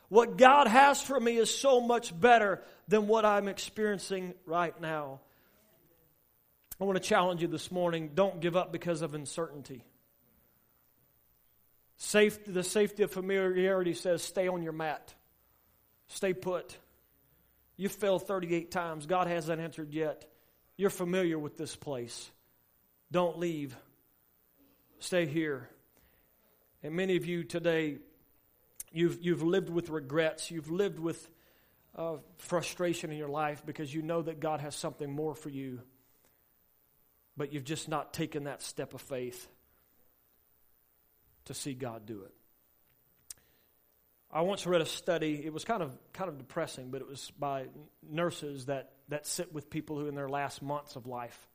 What 0.09 0.37
God 0.37 0.67
has 0.67 1.01
for 1.01 1.19
me 1.19 1.37
is 1.37 1.49
so 1.49 1.81
much 1.81 2.19
better 2.19 2.61
than 2.87 3.07
what 3.07 3.25
I'm 3.25 3.47
experiencing 3.47 4.35
right 4.45 4.79
now. 4.79 5.21
I 6.79 6.83
want 6.83 7.01
to 7.01 7.07
challenge 7.07 7.41
you 7.41 7.47
this 7.47 7.71
morning 7.71 8.11
don't 8.13 8.39
give 8.39 8.55
up 8.55 8.71
because 8.71 9.01
of 9.01 9.15
uncertainty. 9.15 9.83
The 12.11 12.63
safety 12.63 13.03
of 13.03 13.11
familiarity 13.11 13.93
says 13.95 14.21
stay 14.21 14.47
on 14.47 14.61
your 14.61 14.73
mat. 14.73 15.15
Stay 16.07 16.33
put. 16.33 16.77
You 17.77 17.89
failed 17.89 18.27
38 18.27 18.71
times. 18.71 19.05
God 19.05 19.27
hasn't 19.27 19.61
answered 19.61 19.93
yet. 19.93 20.25
You're 20.77 20.89
familiar 20.89 21.37
with 21.39 21.57
this 21.57 21.75
place. 21.75 22.29
Don't 23.11 23.39
leave. 23.39 23.75
Stay 24.99 25.25
here. 25.25 25.69
And 26.83 26.95
many 26.95 27.15
of 27.17 27.25
you 27.25 27.43
today, 27.43 27.97
you've, 28.91 29.19
you've 29.21 29.43
lived 29.43 29.69
with 29.69 29.89
regrets. 29.89 30.51
You've 30.51 30.69
lived 30.69 30.99
with 30.99 31.29
uh, 31.95 32.17
frustration 32.37 33.11
in 33.11 33.17
your 33.17 33.29
life 33.29 33.63
because 33.65 33.93
you 33.93 34.01
know 34.01 34.21
that 34.21 34.39
God 34.39 34.61
has 34.61 34.75
something 34.75 35.11
more 35.11 35.33
for 35.33 35.49
you. 35.49 35.81
but 37.37 37.51
you've 37.53 37.65
just 37.65 37.89
not 37.89 38.13
taken 38.13 38.45
that 38.45 38.61
step 38.61 38.93
of 38.93 39.01
faith 39.01 39.47
to 41.45 41.53
see 41.53 41.73
God 41.73 42.05
do 42.05 42.23
it. 42.23 42.34
I 44.35 44.41
once 44.41 44.67
read 44.67 44.81
a 44.81 44.85
study. 44.85 45.41
It 45.45 45.53
was 45.53 45.63
kind 45.63 45.81
of 45.81 45.97
kind 46.11 46.29
of 46.29 46.37
depressing, 46.37 46.91
but 46.91 46.99
it 46.99 47.07
was 47.07 47.31
by 47.39 47.67
nurses 48.03 48.65
that 48.65 48.91
that 49.07 49.25
sit 49.25 49.53
with 49.53 49.69
people 49.69 49.97
who 49.97 50.07
in 50.07 50.15
their 50.15 50.27
last 50.27 50.61
months 50.61 50.97
of 50.97 51.07
life, 51.07 51.47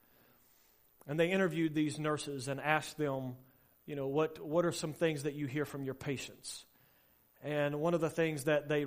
and 1.07 1.21
they 1.21 1.31
interviewed 1.31 1.75
these 1.75 1.99
nurses 1.99 2.49
and 2.49 2.59
asked 2.59 2.97
them, 2.97 3.37
you 3.85 3.97
know, 3.97 4.07
what 4.07 4.43
what 4.43 4.65
are 4.65 4.73
some 4.73 4.95
things 4.95 5.25
that 5.25 5.35
you 5.35 5.45
hear 5.45 5.67
from 5.67 5.85
your 5.85 5.93
patients? 5.93 6.65
And 7.43 7.81
one 7.81 7.93
of 7.93 8.01
the 8.01 8.09
things 8.09 8.45
that 8.45 8.71
they 8.71 8.87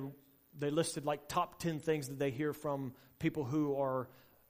they 0.58 0.70
listed 0.70 1.04
like 1.04 1.28
top 1.28 1.60
ten 1.60 1.78
things 1.78 2.08
that 2.08 2.18
they 2.18 2.32
hear 2.32 2.52
from 2.52 2.94
people 3.20 3.44
who 3.44 3.80
are 3.80 4.08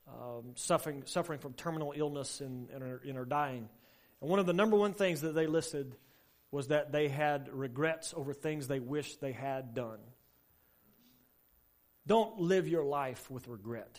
um, 0.09 0.53
suffering 0.55 1.03
suffering 1.05 1.39
from 1.39 1.53
terminal 1.53 1.93
illness 1.95 2.41
and, 2.41 2.71
and, 2.71 2.83
are, 2.83 3.03
and 3.07 3.19
are 3.19 3.27
dying. 3.27 3.69
And 4.23 4.31
one 4.31 4.39
of 4.39 4.47
the 4.47 4.55
number 4.55 4.79
one 4.79 4.95
things 4.95 5.21
that 5.21 5.35
they 5.35 5.47
listed 5.47 5.97
was 6.55 6.69
that 6.69 6.93
they 6.93 7.09
had 7.09 7.53
regrets 7.53 8.15
over 8.17 8.33
things 8.33 8.69
they 8.69 8.79
wished 8.79 9.21
they 9.21 9.33
had 9.33 9.75
done. 9.75 9.99
Don't 12.07 12.39
live 12.39 12.69
your 12.69 12.85
life 12.85 13.29
with 13.29 13.49
regret. 13.49 13.99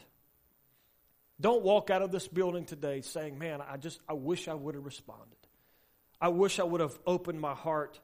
Don't 1.41 1.63
walk 1.63 1.89
out 1.89 2.01
of 2.01 2.11
this 2.11 2.29
building 2.29 2.63
today 2.63 3.01
saying, 3.01 3.37
"Man, 3.37 3.61
I 3.61 3.75
just 3.75 3.99
I 4.07 4.13
wish 4.13 4.47
I 4.47 4.53
would 4.53 4.73
have 4.75 4.85
responded. 4.85 5.37
I 6.21 6.29
wish 6.29 6.57
I 6.57 6.63
would 6.63 6.79
have 6.79 6.97
opened 7.05 7.41
my 7.41 7.53
heart 7.53 7.99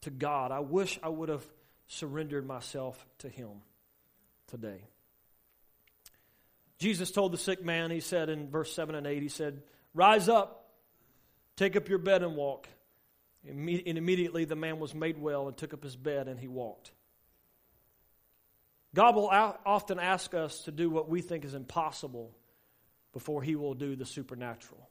to 0.00 0.10
God. 0.10 0.50
I 0.50 0.60
wish 0.60 0.98
I 1.00 1.08
would 1.08 1.28
have 1.28 1.46
surrendered 1.86 2.44
myself 2.44 3.06
to 3.18 3.28
him 3.28 3.62
today." 4.48 4.82
Jesus 6.78 7.12
told 7.12 7.32
the 7.32 7.38
sick 7.38 7.62
man, 7.64 7.92
he 7.92 8.00
said 8.00 8.30
in 8.30 8.50
verse 8.50 8.72
7 8.72 8.96
and 8.96 9.06
8, 9.06 9.22
he 9.22 9.28
said, 9.28 9.62
"Rise 9.94 10.28
up, 10.28 10.74
take 11.54 11.76
up 11.76 11.88
your 11.88 11.98
bed 11.98 12.24
and 12.24 12.34
walk." 12.34 12.68
And 13.48 13.98
immediately 13.98 14.44
the 14.44 14.56
man 14.56 14.78
was 14.78 14.94
made 14.94 15.18
well 15.18 15.48
and 15.48 15.56
took 15.56 15.74
up 15.74 15.82
his 15.82 15.96
bed 15.96 16.28
and 16.28 16.38
he 16.38 16.48
walked. 16.48 16.90
God 18.94 19.14
will 19.14 19.28
often 19.28 19.98
ask 19.98 20.32
us 20.34 20.60
to 20.62 20.72
do 20.72 20.88
what 20.88 21.08
we 21.08 21.20
think 21.20 21.44
is 21.44 21.54
impossible 21.54 22.34
before 23.12 23.42
he 23.42 23.54
will 23.54 23.74
do 23.74 23.94
the 23.94 24.06
supernatural. 24.06 24.88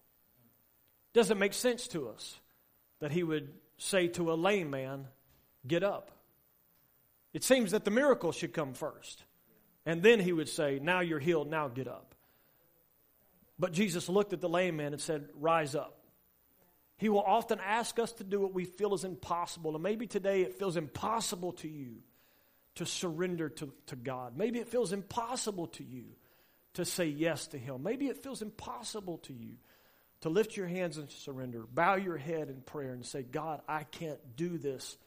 Doesn't 1.13 1.39
make 1.39 1.53
sense 1.53 1.87
to 1.89 2.09
us 2.09 2.39
that 2.99 3.11
he 3.11 3.23
would 3.23 3.49
say 3.77 4.07
to 4.09 4.31
a 4.31 4.35
lame 4.35 4.69
man, 4.69 5.07
Get 5.67 5.83
up. 5.83 6.11
It 7.33 7.43
seems 7.43 7.71
that 7.71 7.85
the 7.85 7.91
miracle 7.91 8.31
should 8.31 8.53
come 8.53 8.73
first. 8.73 9.23
And 9.85 10.03
then 10.03 10.19
he 10.19 10.31
would 10.31 10.49
say, 10.49 10.79
Now 10.81 10.99
you're 10.99 11.19
healed, 11.19 11.49
now 11.49 11.67
get 11.67 11.87
up. 11.87 12.13
But 13.57 13.71
Jesus 13.71 14.09
looked 14.09 14.33
at 14.33 14.41
the 14.41 14.49
lame 14.49 14.77
man 14.77 14.93
and 14.93 15.01
said, 15.01 15.29
Rise 15.33 15.75
up. 15.75 15.97
He 16.97 17.09
will 17.09 17.21
often 17.21 17.59
ask 17.59 17.99
us 17.99 18.13
to 18.13 18.23
do 18.23 18.39
what 18.39 18.53
we 18.53 18.65
feel 18.65 18.93
is 18.93 19.03
impossible. 19.03 19.73
And 19.73 19.83
maybe 19.83 20.07
today 20.07 20.41
it 20.41 20.57
feels 20.57 20.77
impossible 20.77 21.53
to 21.53 21.67
you 21.67 21.97
to 22.75 22.85
surrender 22.85 23.49
to, 23.49 23.71
to 23.87 23.95
God. 23.95 24.37
Maybe 24.37 24.59
it 24.59 24.69
feels 24.69 24.93
impossible 24.93 25.67
to 25.67 25.83
you 25.83 26.05
to 26.75 26.85
say 26.85 27.05
yes 27.05 27.47
to 27.47 27.57
Him. 27.57 27.83
Maybe 27.83 28.07
it 28.07 28.23
feels 28.23 28.41
impossible 28.41 29.17
to 29.19 29.33
you 29.33 29.55
to 30.21 30.29
lift 30.29 30.55
your 30.55 30.67
hands 30.67 30.97
and 30.97 31.09
surrender, 31.11 31.65
bow 31.71 31.95
your 31.95 32.17
head 32.17 32.49
in 32.49 32.61
prayer 32.61 32.93
and 32.93 33.05
say, 33.05 33.23
God, 33.23 33.61
I 33.67 33.83
can't 33.83 34.19
do 34.35 34.57
this 34.57 34.97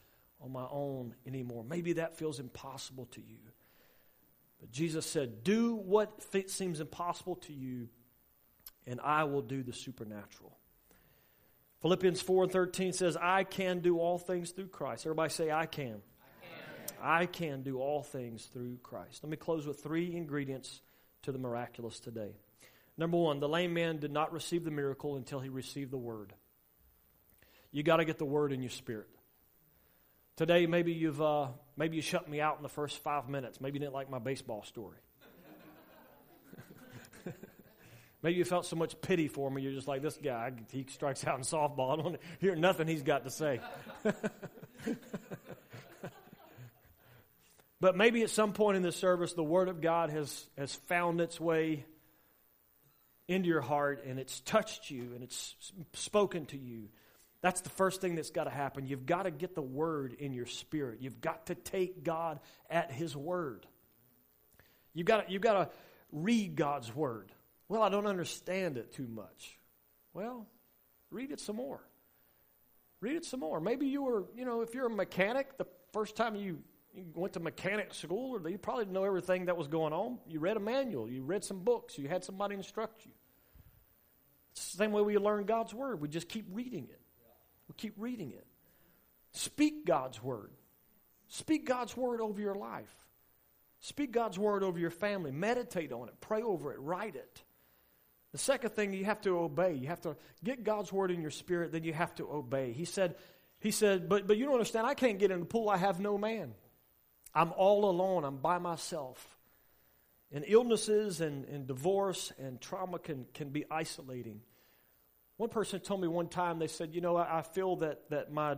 on 0.41 0.51
my 0.51 0.65
own 0.69 1.15
anymore. 1.27 1.63
Maybe 1.67 1.93
that 1.93 2.17
feels 2.17 2.39
impossible 2.39 3.05
to 3.11 3.21
you. 3.21 3.37
But 4.59 4.71
Jesus 4.71 5.05
said, 5.05 5.43
Do 5.43 5.75
what 5.75 6.23
seems 6.47 6.79
impossible 6.79 7.35
to 7.35 7.53
you, 7.53 7.89
and 8.85 8.99
I 9.01 9.23
will 9.25 9.41
do 9.41 9.63
the 9.63 9.73
supernatural. 9.73 10.58
Philippians 11.81 12.21
4 12.21 12.43
and 12.43 12.51
13 12.51 12.93
says, 12.93 13.15
I 13.15 13.43
can 13.43 13.79
do 13.79 13.99
all 13.99 14.17
things 14.17 14.51
through 14.51 14.67
Christ. 14.67 15.05
Everybody 15.05 15.31
say, 15.31 15.51
I 15.51 15.65
can. 15.65 16.01
I 16.01 16.45
can. 16.97 16.97
I 17.01 17.25
can 17.25 17.63
do 17.63 17.79
all 17.79 18.03
things 18.03 18.45
through 18.51 18.79
Christ. 18.83 19.23
Let 19.23 19.29
me 19.29 19.37
close 19.37 19.65
with 19.65 19.81
three 19.81 20.15
ingredients 20.15 20.81
to 21.23 21.31
the 21.31 21.37
miraculous 21.37 21.99
today. 21.99 22.35
Number 22.97 23.17
one, 23.17 23.39
the 23.39 23.47
lame 23.47 23.73
man 23.73 23.97
did 23.97 24.11
not 24.11 24.33
receive 24.33 24.65
the 24.65 24.71
miracle 24.71 25.15
until 25.15 25.39
he 25.39 25.47
received 25.47 25.91
the 25.91 25.97
word. 25.97 26.33
You 27.71 27.81
got 27.81 27.97
to 27.97 28.05
get 28.05 28.17
the 28.17 28.25
word 28.25 28.51
in 28.51 28.61
your 28.61 28.71
spirit. 28.71 29.07
Today, 30.35 30.65
maybe 30.65 30.91
you've 30.91 31.21
uh, 31.21 31.47
maybe 31.77 31.95
you 31.95 32.01
shut 32.01 32.29
me 32.29 32.41
out 32.41 32.57
in 32.57 32.63
the 32.63 32.69
first 32.69 33.01
five 33.03 33.29
minutes. 33.29 33.61
Maybe 33.61 33.75
you 33.75 33.79
didn't 33.81 33.93
like 33.93 34.09
my 34.09 34.19
baseball 34.19 34.63
story. 34.63 34.97
Maybe 38.21 38.37
you 38.37 38.43
felt 38.43 38.65
so 38.65 38.75
much 38.75 38.99
pity 39.01 39.29
for 39.29 39.49
me, 39.49 39.61
you're 39.61 39.71
just 39.71 39.87
like, 39.87 40.01
this 40.01 40.17
guy, 40.21 40.51
he 40.71 40.85
strikes 40.89 41.25
out 41.25 41.37
in 41.37 41.43
softball. 41.43 41.93
I 41.99 42.01
don't 42.01 42.19
hear 42.39 42.55
nothing 42.55 42.87
he's 42.87 43.03
got 43.03 43.23
to 43.23 43.29
say. 43.29 43.61
but 47.79 47.95
maybe 47.95 48.23
at 48.23 48.29
some 48.29 48.51
point 48.51 48.75
in 48.75 48.83
the 48.83 48.91
service, 48.91 49.33
the 49.33 49.43
Word 49.43 49.69
of 49.69 49.79
God 49.79 50.09
has, 50.09 50.47
has 50.57 50.75
found 50.87 51.21
its 51.21 51.39
way 51.39 51.85
into 53.29 53.47
your 53.47 53.61
heart 53.61 54.03
and 54.05 54.19
it's 54.19 54.41
touched 54.41 54.89
you 54.89 55.11
and 55.13 55.23
it's 55.23 55.55
spoken 55.93 56.45
to 56.47 56.57
you. 56.57 56.89
That's 57.41 57.61
the 57.61 57.69
first 57.69 58.01
thing 58.01 58.15
that's 58.15 58.31
got 58.31 58.45
to 58.45 58.49
happen. 58.49 58.85
You've 58.85 59.05
got 59.05 59.23
to 59.23 59.31
get 59.31 59.55
the 59.55 59.61
Word 59.61 60.13
in 60.19 60.33
your 60.33 60.45
spirit, 60.45 60.99
you've 61.01 61.21
got 61.21 61.45
to 61.45 61.55
take 61.55 62.03
God 62.03 62.41
at 62.69 62.91
His 62.91 63.15
Word. 63.15 63.65
You've 64.93 65.07
got, 65.07 65.31
you've 65.31 65.41
got 65.41 65.53
to 65.53 65.69
read 66.11 66.57
God's 66.57 66.93
Word. 66.93 67.31
Well, 67.69 67.83
I 67.83 67.89
don't 67.89 68.07
understand 68.07 68.77
it 68.77 68.91
too 68.91 69.07
much. 69.07 69.57
Well, 70.13 70.47
read 71.11 71.31
it 71.31 71.39
some 71.39 71.55
more. 71.55 71.81
Read 72.99 73.15
it 73.15 73.23
some 73.23 73.39
more. 73.39 73.61
Maybe 73.61 73.87
you 73.87 74.01
were, 74.01 74.25
you 74.35 74.43
know, 74.43 74.61
if 74.61 74.73
you're 74.73 74.87
a 74.87 74.89
mechanic, 74.89 75.57
the 75.57 75.67
first 75.93 76.15
time 76.15 76.35
you, 76.35 76.59
went 77.13 77.33
to 77.33 77.39
mechanic 77.39 77.93
school, 77.93 78.35
or 78.35 78.49
you 78.49 78.57
probably 78.57 78.85
didn't 78.85 78.95
know 78.95 79.03
everything 79.03 79.45
that 79.45 79.55
was 79.55 79.67
going 79.67 79.93
on. 79.93 80.17
You 80.27 80.39
read 80.39 80.57
a 80.57 80.59
manual, 80.59 81.07
you 81.07 81.21
read 81.21 81.43
some 81.43 81.59
books, 81.59 81.97
you 81.97 82.07
had 82.07 82.23
somebody 82.23 82.55
instruct 82.55 83.05
you. 83.05 83.11
It's 84.51 84.71
the 84.71 84.77
same 84.77 84.91
way 84.91 85.01
we 85.03 85.17
learn 85.17 85.45
God's 85.45 85.73
Word. 85.73 86.01
We 86.01 86.07
just 86.07 86.27
keep 86.27 86.47
reading 86.51 86.87
it. 86.89 86.99
We 87.67 87.75
keep 87.77 87.93
reading 87.97 88.31
it. 88.31 88.47
Speak 89.31 89.85
God's 89.85 90.21
Word. 90.21 90.49
Speak 91.27 91.65
God's 91.65 91.95
Word 91.95 92.19
over 92.19 92.41
your 92.41 92.55
life. 92.55 92.93
Speak 93.79 94.11
God's 94.11 94.39
Word 94.39 94.63
over 94.63 94.79
your 94.79 94.89
family. 94.89 95.31
Meditate 95.31 95.93
on 95.93 96.07
it. 96.07 96.15
Pray 96.19 96.41
over 96.41 96.73
it. 96.73 96.79
Write 96.79 97.15
it. 97.15 97.43
The 98.31 98.37
second 98.37 98.71
thing, 98.71 98.93
you 98.93 99.05
have 99.05 99.21
to 99.21 99.39
obey. 99.39 99.73
You 99.73 99.87
have 99.87 100.01
to 100.01 100.15
get 100.43 100.63
God's 100.63 100.93
word 100.93 101.11
in 101.11 101.21
your 101.21 101.31
spirit, 101.31 101.71
then 101.71 101.83
you 101.83 101.93
have 101.93 102.13
to 102.15 102.29
obey. 102.29 102.73
He 102.73 102.85
said, 102.85 103.15
he 103.59 103.71
said, 103.71 104.07
but, 104.07 104.27
but 104.27 104.37
you 104.37 104.45
don't 104.45 104.53
understand, 104.53 104.87
I 104.87 104.93
can't 104.93 105.19
get 105.19 105.31
in 105.31 105.39
the 105.39 105.45
pool, 105.45 105.69
I 105.69 105.77
have 105.77 105.99
no 105.99 106.17
man. 106.17 106.53
I'm 107.33 107.51
all 107.53 107.89
alone, 107.89 108.23
I'm 108.23 108.37
by 108.37 108.57
myself. 108.57 109.37
And 110.31 110.45
illnesses 110.47 111.21
and, 111.21 111.45
and 111.45 111.65
divorce 111.65 112.31
and 112.37 112.61
trauma 112.61 112.99
can, 112.99 113.25
can 113.33 113.49
be 113.49 113.65
isolating. 113.69 114.41
One 115.37 115.49
person 115.49 115.79
told 115.79 116.01
me 116.01 116.07
one 116.07 116.27
time, 116.27 116.59
they 116.59 116.67
said, 116.67 116.93
You 116.93 117.01
know, 117.01 117.15
I, 117.15 117.39
I 117.39 117.41
feel 117.41 117.77
that, 117.77 118.09
that 118.09 118.31
my, 118.31 118.57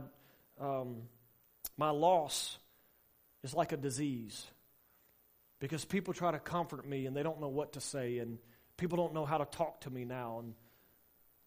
um, 0.60 1.04
my 1.78 1.92
loss 1.92 2.58
is 3.44 3.54
like 3.54 3.72
a 3.72 3.78
disease 3.78 4.46
because 5.60 5.86
people 5.86 6.14
try 6.14 6.32
to 6.32 6.40
comfort 6.40 6.86
me 6.86 7.06
and 7.06 7.16
they 7.16 7.24
don't 7.24 7.40
know 7.40 7.48
what 7.48 7.74
to 7.74 7.82
say. 7.82 8.18
And 8.18 8.40
people 8.82 8.98
don't 8.98 9.14
know 9.14 9.26
how 9.26 9.38
to 9.38 9.46
talk 9.46 9.82
to 9.82 9.92
me 9.92 10.06
now 10.06 10.40
and 10.40 10.56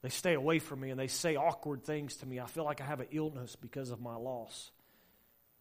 they 0.03 0.09
stay 0.09 0.35
away 0.35 0.61
from 0.61 0.81
me 0.81 0.90
and 0.90 1.01
they 1.01 1.09
say 1.09 1.35
awkward 1.35 1.83
things 1.83 2.16
to 2.18 2.27
me. 2.27 2.38
I 2.38 2.47
feel 2.47 2.64
like 2.64 2.81
I 2.81 2.85
have 2.85 3.01
an 3.01 3.09
illness 3.11 3.57
because 3.57 3.90
of 3.90 4.01
my 4.01 4.14
loss. 4.14 4.70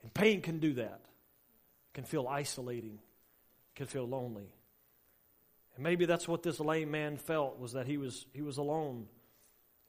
And 0.04 0.14
pain 0.14 0.42
can 0.42 0.60
do 0.60 0.74
that. 0.76 1.02
It 1.02 1.94
can 1.94 2.04
feel 2.04 2.28
isolating. 2.28 3.00
It 3.00 3.76
can 3.76 3.88
feel 3.88 4.08
lonely. 4.08 4.54
And 5.74 5.84
maybe 5.84 6.06
that's 6.06 6.28
what 6.28 6.44
this 6.44 6.60
lame 6.60 6.92
man 6.92 7.18
felt 7.18 7.58
was 7.58 7.74
that 7.74 7.88
he 7.88 7.98
was 7.98 8.28
he 8.34 8.44
was 8.44 8.58
alone. 8.58 9.08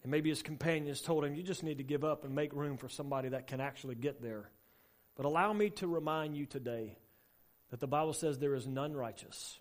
And 0.03 0.11
maybe 0.11 0.31
his 0.31 0.43
companions 0.43 1.03
told 1.03 1.25
him, 1.25 1.35
You 1.35 1.43
just 1.43 1.63
need 1.63 1.79
to 1.79 1.85
give 1.85 2.03
up 2.03 2.25
and 2.25 2.35
make 2.35 2.55
room 2.55 2.79
for 2.79 2.89
somebody 2.89 3.31
that 3.31 3.47
can 3.47 3.61
actually 3.61 3.97
get 3.97 4.23
there. 4.23 4.49
But 5.17 5.27
allow 5.27 5.53
me 5.53 5.69
to 5.71 5.87
remind 5.87 6.35
you 6.35 6.47
today 6.47 6.97
that 7.71 7.81
the 7.81 7.87
Bible 7.87 8.15
says 8.15 8.39
there 8.39 8.55
is 8.55 8.67
none 8.67 8.95
righteous. 8.95 9.59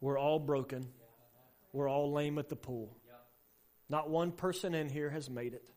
We're 0.00 0.18
all 0.18 0.38
broken. 0.38 0.88
We're 1.72 1.88
all 1.88 2.12
lame 2.12 2.38
at 2.38 2.48
the 2.48 2.56
pool. 2.56 2.96
Not 3.88 4.08
one 4.08 4.32
person 4.32 4.74
in 4.74 4.88
here 4.88 5.10
has 5.10 5.28
made 5.28 5.52
it. 5.52 5.68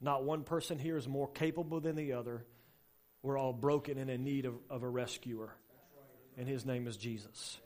Not 0.00 0.24
one 0.24 0.42
person 0.42 0.78
here 0.78 0.96
is 0.96 1.08
more 1.08 1.28
capable 1.28 1.80
than 1.80 1.96
the 1.96 2.12
other. 2.14 2.44
We're 3.22 3.38
all 3.38 3.52
broken 3.52 3.98
and 3.98 4.10
in 4.10 4.24
need 4.24 4.46
of, 4.46 4.54
of 4.68 4.82
a 4.82 4.88
rescuer. 4.88 5.54
And 6.36 6.46
his 6.46 6.66
name 6.66 6.86
is 6.86 6.96
Jesus. 6.96 7.58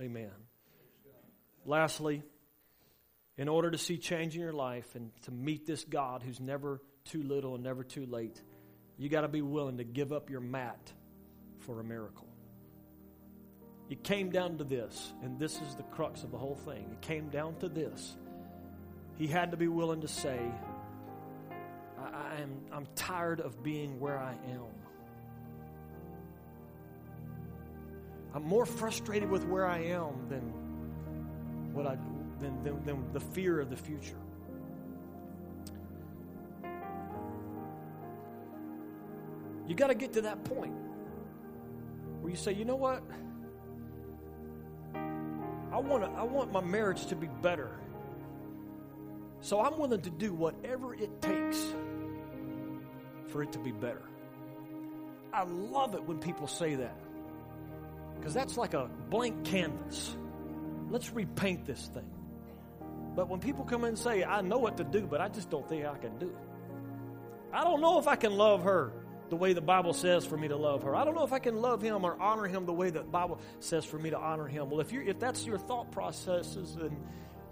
Amen. 0.00 0.30
Lastly, 1.64 2.22
in 3.38 3.48
order 3.48 3.70
to 3.70 3.78
see 3.78 3.98
change 3.98 4.34
in 4.34 4.42
your 4.42 4.52
life 4.52 4.94
and 4.94 5.10
to 5.22 5.30
meet 5.30 5.66
this 5.66 5.84
God 5.84 6.22
who's 6.22 6.40
never 6.40 6.80
too 7.04 7.22
little 7.22 7.54
and 7.54 7.64
never 7.64 7.82
too 7.82 8.04
late, 8.06 8.40
you 8.98 9.08
got 9.08 9.22
to 9.22 9.28
be 9.28 9.42
willing 9.42 9.78
to 9.78 9.84
give 9.84 10.12
up 10.12 10.30
your 10.30 10.40
mat 10.40 10.92
for 11.60 11.80
a 11.80 11.84
miracle. 11.84 12.28
It 13.88 14.02
came 14.02 14.30
down 14.30 14.58
to 14.58 14.64
this, 14.64 15.12
and 15.22 15.38
this 15.38 15.60
is 15.60 15.74
the 15.76 15.84
crux 15.84 16.24
of 16.24 16.32
the 16.32 16.38
whole 16.38 16.56
thing. 16.56 16.88
It 16.90 17.00
came 17.00 17.28
down 17.28 17.56
to 17.60 17.68
this. 17.68 18.16
He 19.16 19.26
had 19.26 19.52
to 19.52 19.56
be 19.56 19.68
willing 19.68 20.00
to 20.00 20.08
say, 20.08 20.38
I, 21.98 22.40
am, 22.40 22.60
I'm 22.72 22.86
tired 22.94 23.40
of 23.40 23.62
being 23.62 24.00
where 24.00 24.18
I 24.18 24.32
am. 24.50 24.66
I'm 28.34 28.44
more 28.44 28.66
frustrated 28.66 29.30
with 29.30 29.46
where 29.46 29.66
I 29.66 29.78
am 29.78 30.28
than 30.28 30.42
what 31.72 31.86
I 31.86 31.96
than, 32.38 32.62
than, 32.62 32.84
than 32.84 33.12
the 33.12 33.20
fear 33.20 33.60
of 33.60 33.70
the 33.70 33.76
future. 33.76 34.18
You 39.66 39.74
got 39.74 39.88
to 39.88 39.94
get 39.94 40.12
to 40.14 40.22
that 40.22 40.44
point 40.44 40.74
where 42.20 42.30
you 42.30 42.36
say, 42.36 42.52
you 42.52 42.64
know 42.64 42.76
what? 42.76 43.02
I 45.76 45.78
want 45.78 46.04
I 46.04 46.22
want 46.22 46.52
my 46.52 46.62
marriage 46.62 47.04
to 47.08 47.16
be 47.16 47.26
better. 47.42 47.70
So 49.42 49.60
I'm 49.60 49.78
willing 49.78 50.00
to 50.00 50.08
do 50.08 50.32
whatever 50.32 50.94
it 50.94 51.20
takes 51.20 51.62
for 53.28 53.42
it 53.42 53.52
to 53.52 53.58
be 53.58 53.72
better. 53.72 54.08
I 55.34 55.42
love 55.42 55.94
it 55.94 56.02
when 56.02 56.18
people 56.18 56.46
say 56.46 56.76
that. 56.76 56.96
Because 58.16 58.32
that's 58.32 58.56
like 58.56 58.72
a 58.72 58.88
blank 59.10 59.44
canvas. 59.44 60.16
Let's 60.88 61.10
repaint 61.12 61.66
this 61.66 61.90
thing. 61.92 62.10
But 63.14 63.28
when 63.28 63.40
people 63.40 63.66
come 63.66 63.82
in 63.82 63.88
and 63.88 63.98
say, 63.98 64.24
I 64.24 64.40
know 64.40 64.56
what 64.56 64.78
to 64.78 64.84
do, 64.84 65.02
but 65.02 65.20
I 65.20 65.28
just 65.28 65.50
don't 65.50 65.68
think 65.68 65.84
I 65.84 65.98
can 65.98 66.16
do 66.16 66.28
it. 66.28 67.52
I 67.52 67.64
don't 67.64 67.82
know 67.82 67.98
if 67.98 68.08
I 68.08 68.16
can 68.16 68.32
love 68.32 68.62
her 68.62 68.94
the 69.28 69.36
way 69.36 69.52
the 69.52 69.60
Bible 69.60 69.92
says 69.92 70.24
for 70.24 70.36
me 70.36 70.48
to 70.48 70.56
love 70.56 70.82
her. 70.84 70.94
I 70.94 71.04
don't 71.04 71.14
know 71.14 71.24
if 71.24 71.32
I 71.32 71.38
can 71.38 71.56
love 71.56 71.82
him 71.82 72.04
or 72.04 72.20
honor 72.20 72.46
him 72.46 72.66
the 72.66 72.72
way 72.72 72.90
the 72.90 73.02
Bible 73.02 73.40
says 73.60 73.84
for 73.84 73.98
me 73.98 74.10
to 74.10 74.18
honor 74.18 74.46
him. 74.46 74.70
Well, 74.70 74.80
if 74.80 74.92
you 74.92 75.02
if 75.02 75.18
that's 75.18 75.44
your 75.44 75.58
thought 75.58 75.90
processes, 75.90 76.76
then 76.78 76.96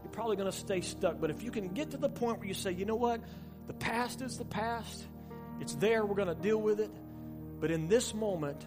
you're 0.02 0.12
probably 0.12 0.37
going 0.37 0.50
to 0.50 0.56
stay 0.56 0.80
stuck. 0.80 1.20
But 1.20 1.30
if 1.30 1.42
you 1.42 1.50
can 1.50 1.68
get 1.68 1.90
to 1.92 1.96
the 1.96 2.08
point 2.08 2.38
where 2.38 2.48
you 2.48 2.54
say, 2.54 2.72
you 2.72 2.84
know 2.84 2.96
what, 2.96 3.20
the 3.66 3.74
past 3.74 4.22
is 4.22 4.38
the 4.38 4.44
past. 4.44 5.06
It's 5.60 5.74
there. 5.76 6.04
We're 6.04 6.16
going 6.16 6.28
to 6.28 6.34
deal 6.34 6.60
with 6.60 6.80
it. 6.80 6.90
But 7.60 7.70
in 7.70 7.88
this 7.88 8.14
moment, 8.14 8.66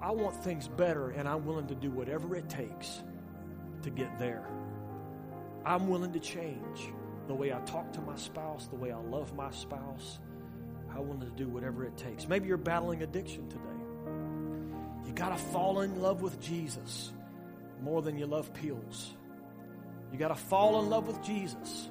I 0.00 0.10
want 0.12 0.44
things 0.44 0.68
better, 0.68 1.10
and 1.10 1.26
I'm 1.26 1.46
willing 1.46 1.66
to 1.68 1.74
do 1.74 1.90
whatever 1.90 2.36
it 2.36 2.48
takes 2.48 3.02
to 3.82 3.90
get 3.90 4.18
there. 4.18 4.46
I'm 5.64 5.88
willing 5.88 6.12
to 6.12 6.20
change 6.20 6.92
the 7.26 7.34
way 7.34 7.52
I 7.52 7.60
talk 7.60 7.92
to 7.94 8.00
my 8.02 8.16
spouse, 8.16 8.66
the 8.68 8.76
way 8.76 8.92
I 8.92 8.98
love 8.98 9.34
my 9.34 9.50
spouse. 9.50 10.18
I'm 10.94 11.08
willing 11.08 11.20
to 11.20 11.36
do 11.36 11.48
whatever 11.48 11.84
it 11.84 11.96
takes. 11.96 12.28
Maybe 12.28 12.48
you're 12.48 12.56
battling 12.56 13.02
addiction 13.02 13.48
today. 13.48 13.62
You 15.06 15.12
got 15.12 15.30
to 15.30 15.36
fall 15.36 15.80
in 15.80 16.00
love 16.00 16.22
with 16.22 16.40
Jesus 16.40 17.12
more 17.82 18.02
than 18.02 18.16
you 18.16 18.26
love 18.26 18.52
pills. 18.54 19.12
You 20.12 20.18
got 20.18 20.28
to 20.28 20.34
fall 20.34 20.80
in 20.80 20.90
love 20.90 21.06
with 21.06 21.22
Jesus 21.22 21.88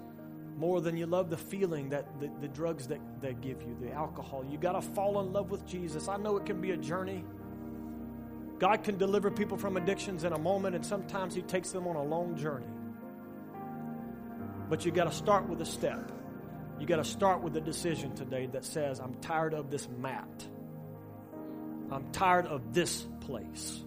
more 0.58 0.82
than 0.82 0.96
you 0.98 1.06
love 1.06 1.30
the 1.30 1.38
feeling 1.38 1.90
that 1.90 2.20
the, 2.20 2.30
the 2.42 2.48
drugs 2.48 2.88
that 2.88 3.00
they 3.22 3.34
give 3.34 3.62
you, 3.62 3.76
the 3.82 3.92
alcohol. 3.92 4.46
You 4.50 4.58
got 4.58 4.74
to 4.74 4.82
fall 4.82 5.20
in 5.20 5.34
love 5.34 5.52
with 5.52 5.66
Jesus. 5.66 6.08
I 6.08 6.18
know 6.18 6.38
it 6.38 6.46
can 6.46 6.62
be 6.62 6.72
a 6.72 6.78
journey. 6.78 7.24
God 8.60 8.84
can 8.84 8.98
deliver 8.98 9.30
people 9.32 9.58
from 9.58 9.78
addictions 9.78 10.24
in 10.24 10.32
a 10.32 10.38
moment, 10.38 10.76
and 10.76 10.86
sometimes 10.86 11.36
He 11.36 11.42
takes 11.42 11.72
them 11.72 11.88
on 11.88 11.96
a 11.96 12.04
long 12.04 12.38
journey. 12.38 12.68
But 14.70 14.86
you 14.86 14.92
got 14.92 15.06
to 15.06 15.12
start 15.12 15.50
with 15.50 15.62
a 15.62 15.66
step. 15.66 16.12
You 16.80 16.88
got 16.88 16.98
to 16.98 17.04
start 17.04 17.42
with 17.42 17.56
a 17.56 17.62
decision 17.62 18.14
today 18.16 18.48
that 18.48 18.66
says, 18.66 19.00
I'm 19.00 19.14
tired 19.16 19.54
of 19.54 19.70
this 19.70 19.88
mat. 20.00 20.48
I'm 21.92 22.12
tired 22.12 22.48
of 22.48 22.74
this 22.74 23.08
place. 23.22 23.84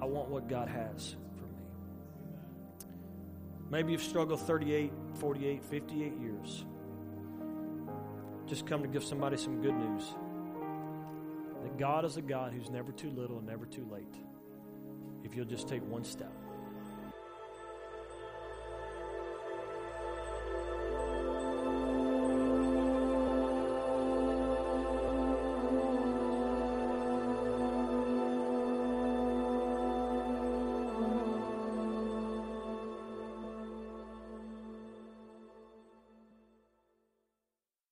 I 0.00 0.06
want 0.06 0.28
what 0.28 0.48
God 0.48 0.68
has 0.68 1.16
for 1.36 1.46
me. 1.46 1.58
Maybe 3.70 3.92
you've 3.92 4.02
struggled 4.02 4.40
38, 4.40 4.92
48, 5.14 5.64
58 5.64 6.16
years. 6.20 6.64
Just 8.46 8.66
come 8.66 8.82
to 8.82 8.88
give 8.88 9.02
somebody 9.02 9.36
some 9.36 9.60
good 9.60 9.74
news. 9.74 10.04
That 11.62 11.76
God 11.78 12.04
is 12.04 12.16
a 12.16 12.22
God 12.22 12.52
who's 12.52 12.70
never 12.70 12.92
too 12.92 13.10
little 13.10 13.38
and 13.38 13.46
never 13.46 13.66
too 13.66 13.86
late. 13.90 14.14
If 15.24 15.34
you'll 15.34 15.46
just 15.46 15.66
take 15.66 15.82
one 15.82 16.04
step. 16.04 16.32